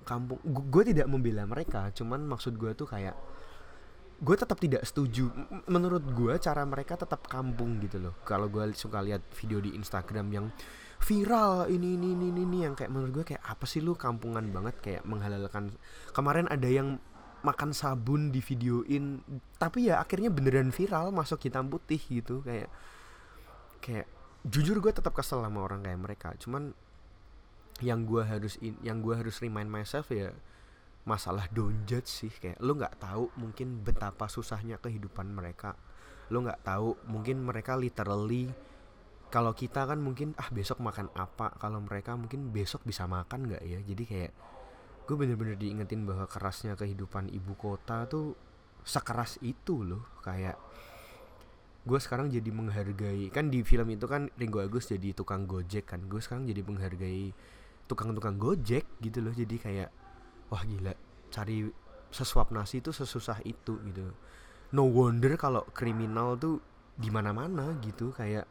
kampung? 0.05 0.39
Gue 0.45 0.85
tidak 0.85 1.09
membela 1.09 1.49
mereka 1.49 1.89
cuman 1.97 2.23
maksud 2.29 2.55
gue 2.61 2.77
tuh 2.77 2.85
kayak 2.85 3.17
gue 4.23 4.37
tetap 4.39 4.61
tidak 4.61 4.85
setuju. 4.85 5.33
Menurut 5.67 6.05
gue 6.15 6.37
cara 6.39 6.63
mereka 6.63 7.01
tetap 7.01 7.27
kampung 7.27 7.81
gitu 7.81 7.99
loh. 7.99 8.15
Kalau 8.23 8.47
gue 8.53 8.63
suka 8.77 9.01
lihat 9.03 9.25
video 9.35 9.59
di 9.59 9.75
Instagram 9.75 10.27
yang 10.31 10.47
viral 11.03 11.67
ini 11.67 11.99
ini 11.99 12.15
ini 12.15 12.31
ini 12.31 12.59
yang 12.63 12.79
kayak 12.79 12.95
menurut 12.95 13.11
gue 13.11 13.25
kayak 13.35 13.43
apa 13.43 13.67
sih 13.67 13.83
lu 13.83 13.99
kampungan 13.99 14.49
banget? 14.55 14.79
Kayak 14.79 15.03
menghalalkan 15.03 15.75
kemarin 16.15 16.47
ada 16.47 16.71
yang 16.71 17.03
makan 17.43 17.75
sabun 17.75 18.31
di 18.31 18.39
videoin 18.39 19.19
tapi 19.59 19.91
ya 19.91 19.99
akhirnya 19.99 20.31
beneran 20.31 20.71
viral 20.71 21.11
masuk 21.11 21.43
hitam 21.43 21.67
putih 21.67 21.99
gitu. 21.99 22.41
Kayak 22.47 22.71
kayak 23.83 24.07
jujur 24.47 24.79
gue 24.79 24.95
tetap 24.95 25.11
kesel 25.11 25.43
sama 25.43 25.67
orang 25.67 25.83
kayak 25.83 26.01
mereka. 26.01 26.29
Cuman 26.39 26.71
yang 27.83 28.07
gue 28.07 28.23
harus 28.23 28.55
in, 28.63 28.79
yang 28.87 29.03
gue 29.03 29.19
harus 29.19 29.43
remind 29.43 29.67
myself 29.67 30.07
ya 30.15 30.31
masalah 31.03 31.51
don't 31.51 31.83
judge 31.83 32.07
sih. 32.07 32.31
Kayak 32.31 32.63
lu 32.63 32.79
nggak 32.79 33.03
tahu 33.03 33.27
mungkin 33.35 33.83
betapa 33.83 34.31
susahnya 34.31 34.79
kehidupan 34.79 35.27
mereka. 35.35 35.75
Lu 36.31 36.47
nggak 36.47 36.63
tahu 36.63 36.95
mungkin 37.11 37.43
mereka 37.43 37.75
literally 37.75 38.55
kalau 39.33 39.57
kita 39.57 39.89
kan 39.89 39.97
mungkin 39.97 40.37
ah 40.37 40.53
besok 40.53 40.85
makan 40.85 41.09
apa? 41.17 41.57
Kalau 41.57 41.81
mereka 41.81 42.13
mungkin 42.21 42.53
besok 42.53 42.85
bisa 42.85 43.09
makan 43.09 43.49
nggak 43.49 43.65
ya? 43.65 43.81
Jadi 43.81 44.05
kayak 44.05 44.33
gue 45.09 45.17
bener-bener 45.17 45.57
diingetin 45.57 46.05
bahwa 46.05 46.29
kerasnya 46.29 46.77
kehidupan 46.77 47.33
ibu 47.33 47.57
kota 47.57 48.05
tuh 48.05 48.37
sekeras 48.85 49.41
itu 49.41 49.89
loh. 49.89 50.05
Kayak 50.21 50.61
gue 51.83 51.97
sekarang 51.97 52.29
jadi 52.29 52.53
menghargai 52.53 53.33
kan 53.33 53.49
di 53.49 53.65
film 53.65 53.89
itu 53.89 54.05
kan 54.05 54.29
Ringo 54.37 54.61
Agus 54.61 54.93
jadi 54.93 55.17
tukang 55.17 55.49
gojek 55.49 55.89
kan. 55.89 56.05
Gue 56.13 56.21
sekarang 56.21 56.45
jadi 56.45 56.61
menghargai 56.61 57.33
tukang-tukang 57.89 58.37
gojek 58.37 58.85
gitu 59.01 59.25
loh. 59.25 59.33
Jadi 59.33 59.57
kayak 59.57 59.89
wah 60.53 60.61
gila 60.61 60.93
cari 61.33 61.65
sesuap 62.13 62.53
nasi 62.53 62.85
itu 62.85 62.93
sesusah 62.93 63.41
itu 63.49 63.81
gitu. 63.81 64.13
No 64.77 64.93
wonder 64.93 65.41
kalau 65.41 65.65
kriminal 65.73 66.37
tuh 66.37 66.61
di 67.01 67.09
mana-mana 67.09 67.81
gitu. 67.81 68.13
Kayak 68.13 68.45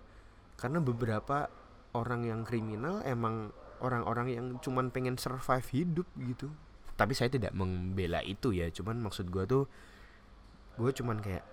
karena 0.61 0.77
beberapa 0.77 1.49
orang 1.97 2.29
yang 2.29 2.45
kriminal 2.45 3.01
emang 3.01 3.49
orang-orang 3.81 4.27
yang 4.29 4.45
cuman 4.61 4.93
pengen 4.93 5.17
survive 5.17 5.65
hidup 5.73 6.07
gitu. 6.21 6.53
Tapi 6.93 7.17
saya 7.17 7.33
tidak 7.33 7.57
membela 7.57 8.21
itu 8.21 8.53
ya 8.53 8.69
cuman 8.69 9.01
maksud 9.01 9.33
gue 9.33 9.43
tuh 9.49 9.65
gue 10.77 10.91
cuman 10.93 11.17
kayak 11.17 11.43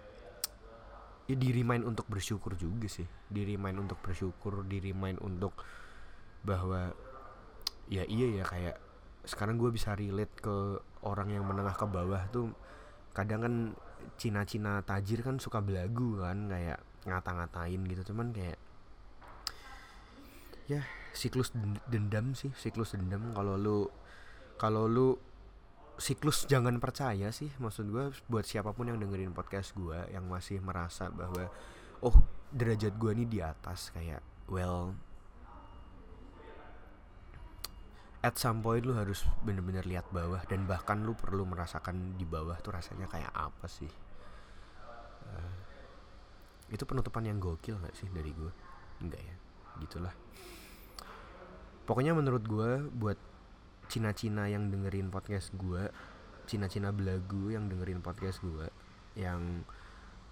ya 1.25 1.37
di 1.37 1.49
remind 1.57 1.89
untuk 1.89 2.05
bersyukur 2.07 2.53
juga 2.55 2.87
sih. 2.87 3.09
Di 3.33 3.49
remind 3.49 3.81
untuk 3.81 3.97
bersyukur 4.05 4.61
di 4.69 4.77
remind 4.79 5.25
untuk 5.25 5.57
bahwa 6.45 6.93
ya 7.89 8.05
iya 8.05 8.41
ya 8.41 8.45
kayak 8.45 8.77
sekarang 9.25 9.57
gue 9.57 9.73
bisa 9.73 9.97
relate 9.97 10.37
ke 10.37 10.81
orang 11.05 11.33
yang 11.33 11.49
menengah 11.49 11.73
ke 11.77 11.89
bawah 11.89 12.29
tuh 12.29 12.53
kadang 13.17 13.41
kan 13.41 13.55
Cina-Cina 14.21 14.85
tajir 14.85 15.25
kan 15.25 15.41
suka 15.41 15.65
belagu 15.65 16.21
kan 16.21 16.53
kayak 16.53 16.79
ngata-ngatain 17.09 17.81
gitu. 17.89 18.13
Cuman 18.13 18.37
kayak 18.37 18.68
ya. 20.69 20.85
Siklus 21.17 21.51
dendam 21.89 22.37
sih 22.37 22.53
siklus 22.55 22.95
dendam. 22.95 23.33
Kalau 23.33 23.57
lu 23.57 23.89
kalau 24.61 24.85
lu 24.87 25.17
siklus 25.99 26.47
jangan 26.47 26.79
percaya 26.79 27.33
sih. 27.33 27.51
Maksud 27.59 27.91
gue 27.91 28.13
buat 28.29 28.45
siapa 28.45 28.71
pun 28.77 28.87
yang 28.87 29.01
dengerin 29.01 29.35
podcast 29.35 29.75
gue 29.75 29.99
yang 30.13 30.29
masih 30.29 30.61
merasa 30.63 31.09
bahwa 31.11 31.49
oh 32.05 32.15
derajat 32.55 32.95
gue 32.95 33.11
ini 33.17 33.25
di 33.27 33.41
atas 33.43 33.91
kayak 33.91 34.23
well 34.49 34.95
at 38.19 38.35
some 38.35 38.63
point 38.63 38.83
lu 38.83 38.95
harus 38.95 39.25
bener-bener 39.43 39.83
lihat 39.89 40.07
bawah. 40.13 40.45
Dan 40.47 40.69
bahkan 40.69 41.03
lu 41.03 41.17
perlu 41.17 41.49
merasakan 41.49 42.15
di 42.21 42.29
bawah 42.29 42.55
tuh 42.61 42.77
rasanya 42.77 43.09
kayak 43.11 43.33
apa 43.33 43.67
sih. 43.67 43.91
Uh, 45.29 45.57
itu 46.69 46.85
penutupan 46.85 47.25
yang 47.25 47.41
gokil 47.41 47.81
gak 47.81 47.97
sih 47.97 48.09
dari 48.13 48.31
gue 48.31 48.53
enggak 49.01 49.23
ya? 49.25 49.35
Gitulah 49.81 50.13
pokoknya 51.89 52.13
menurut 52.13 52.45
gue 52.45 52.85
buat 52.93 53.17
Cina-Cina 53.89 54.53
yang 54.53 54.69
dengerin 54.69 55.09
podcast 55.09 55.49
gue 55.57 55.89
Cina-Cina 56.45 56.93
belagu 56.93 57.49
yang 57.49 57.73
dengerin 57.73 58.05
podcast 58.05 58.45
gue 58.45 58.69
yang 59.17 59.65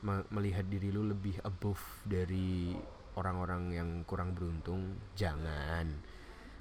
me 0.04 0.20
melihat 0.28 0.68
diri 0.68 0.92
lu 0.92 1.08
lebih 1.08 1.40
above 1.40 1.80
dari 2.04 2.76
orang-orang 3.16 3.72
yang 3.72 3.88
kurang 4.04 4.36
beruntung 4.36 5.00
jangan. 5.16 5.88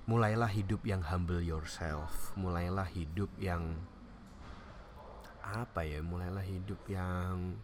Mulailah 0.07 0.47
hidup 0.47 0.87
yang 0.87 1.03
humble 1.03 1.43
yourself. 1.43 2.31
Mulailah 2.39 2.87
hidup 2.87 3.27
yang 3.35 3.75
apa 5.45 5.85
ya 5.85 6.01
mulailah 6.01 6.41
hidup 6.41 6.81
yang 6.89 7.61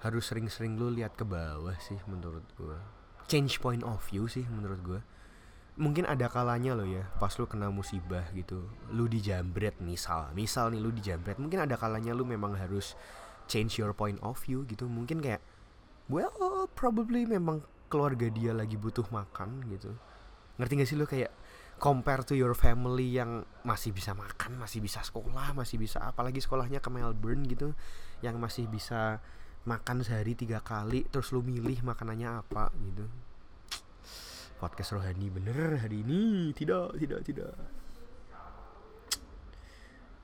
harus 0.00 0.24
sering-sering 0.24 0.80
lu 0.80 0.88
lihat 0.88 1.12
ke 1.12 1.24
bawah 1.28 1.76
sih 1.84 2.00
menurut 2.08 2.44
gue 2.56 2.80
change 3.28 3.60
point 3.60 3.84
of 3.84 4.00
view 4.08 4.24
sih 4.24 4.48
menurut 4.48 4.80
gue 4.80 5.00
mungkin 5.76 6.08
ada 6.08 6.32
kalanya 6.32 6.72
lo 6.72 6.88
ya 6.88 7.04
pas 7.20 7.32
lu 7.36 7.44
kena 7.44 7.68
musibah 7.68 8.24
gitu 8.32 8.64
lu 8.92 9.04
dijambret 9.08 9.76
misal 9.84 10.32
misal 10.32 10.72
nih 10.72 10.80
lu 10.80 10.88
dijambret 10.88 11.36
mungkin 11.36 11.68
ada 11.68 11.76
kalanya 11.76 12.16
lu 12.16 12.24
memang 12.24 12.56
harus 12.56 12.96
change 13.44 13.76
your 13.76 13.92
point 13.92 14.16
of 14.24 14.40
view 14.40 14.64
gitu 14.64 14.88
mungkin 14.88 15.20
kayak 15.20 15.44
well 16.08 16.66
probably 16.72 17.28
memang 17.28 17.62
keluarga 17.86 18.26
dia 18.30 18.50
lagi 18.50 18.74
butuh 18.74 19.06
makan 19.14 19.62
gitu. 19.70 19.94
Ngerti 20.58 20.72
gak 20.80 20.88
sih 20.88 20.98
lu 20.98 21.06
kayak 21.06 21.30
compare 21.76 22.24
to 22.24 22.32
your 22.32 22.56
family 22.56 23.12
yang 23.12 23.44
masih 23.60 23.92
bisa 23.92 24.16
makan 24.16 24.56
masih 24.56 24.80
bisa 24.80 25.04
sekolah 25.04 25.52
masih 25.52 25.76
bisa 25.76 26.00
apalagi 26.00 26.40
sekolahnya 26.40 26.80
ke 26.80 26.88
Melbourne 26.88 27.44
gitu 27.44 27.76
yang 28.24 28.40
masih 28.40 28.64
bisa 28.64 29.20
makan 29.68 30.00
sehari 30.00 30.32
tiga 30.32 30.64
kali 30.64 31.04
terus 31.12 31.36
lu 31.36 31.44
milih 31.44 31.84
makanannya 31.84 32.40
apa 32.40 32.72
gitu 32.80 33.04
podcast 34.56 34.96
rohani 34.96 35.28
bener 35.28 35.76
hari 35.80 36.00
ini. 36.00 36.50
Tidak 36.56 36.96
tidak 36.96 37.20
tidak. 37.24 37.54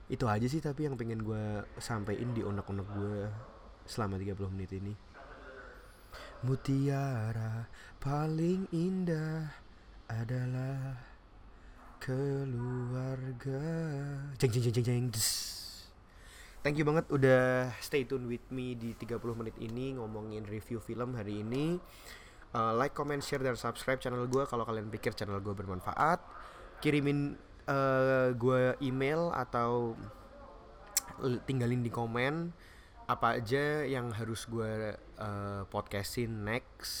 Itu 0.09 0.25
aja 0.27 0.45
sih 0.45 0.61
tapi 0.61 0.85
yang 0.85 0.97
pengen 0.97 1.23
gue 1.23 1.63
sampein 1.79 2.33
di 2.35 2.41
onak-onak 2.43 2.87
gue 2.93 3.17
selama 3.85 4.19
30 4.19 4.53
menit 4.53 4.71
ini. 4.77 4.93
Mutiara 6.43 7.65
paling 8.03 8.67
indah 8.75 9.47
adalah 10.11 10.99
keluarga. 12.03 13.63
Jeng 14.37 14.51
jeng 14.51 14.63
jeng 14.69 14.75
jeng 14.75 14.85
jeng 14.85 15.07
Thank 16.63 16.79
you 16.79 16.87
banget 16.87 17.11
udah 17.11 17.75
stay 17.83 18.07
tune 18.07 18.23
with 18.31 18.47
me 18.47 18.71
di 18.79 18.95
30 18.95 19.19
menit 19.35 19.51
ini 19.59 19.99
ngomongin 19.99 20.47
review 20.47 20.79
film 20.79 21.11
hari 21.11 21.43
ini 21.43 21.75
uh, 22.53 22.73
like, 22.77 22.93
comment, 22.93 23.19
share 23.19 23.41
dan 23.41 23.57
subscribe 23.57 23.99
channel 23.99 24.25
gue 24.29 24.43
kalau 24.45 24.63
kalian 24.63 24.87
pikir 24.89 25.13
channel 25.17 25.41
gue 25.41 25.53
bermanfaat. 25.53 26.21
Kirimin 26.79 27.37
uh, 27.67 28.31
gue 28.33 28.77
email 28.81 29.33
atau 29.33 29.97
tinggalin 31.45 31.85
di 31.85 31.91
komen 31.93 32.51
apa 33.03 33.37
aja 33.37 33.83
yang 33.83 34.15
harus 34.15 34.47
gue 34.47 34.95
uh, 35.19 35.61
podcastin 35.67 36.47
next. 36.47 36.91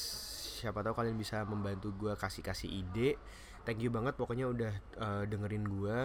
Siapa 0.59 0.83
tahu 0.83 0.95
kalian 0.95 1.15
bisa 1.15 1.43
membantu 1.47 1.91
gue 1.95 2.13
kasih 2.15 2.43
kasih 2.43 2.69
ide. 2.71 3.15
Thank 3.63 3.79
you 3.79 3.91
banget 3.91 4.19
pokoknya 4.19 4.51
udah 4.51 4.73
uh, 4.99 5.23
dengerin 5.23 5.65
gue. 5.67 5.99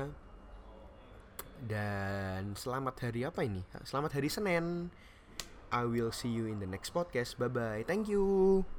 Dan 1.58 2.54
selamat 2.54 3.10
hari 3.10 3.26
apa 3.26 3.42
ini? 3.42 3.66
Selamat 3.82 4.14
hari 4.14 4.30
Senin. 4.30 4.94
I 5.74 5.84
will 5.84 6.14
see 6.14 6.30
you 6.30 6.46
in 6.46 6.62
the 6.62 6.70
next 6.70 6.94
podcast. 6.94 7.34
Bye 7.34 7.50
bye. 7.50 7.82
Thank 7.82 8.06
you. 8.06 8.77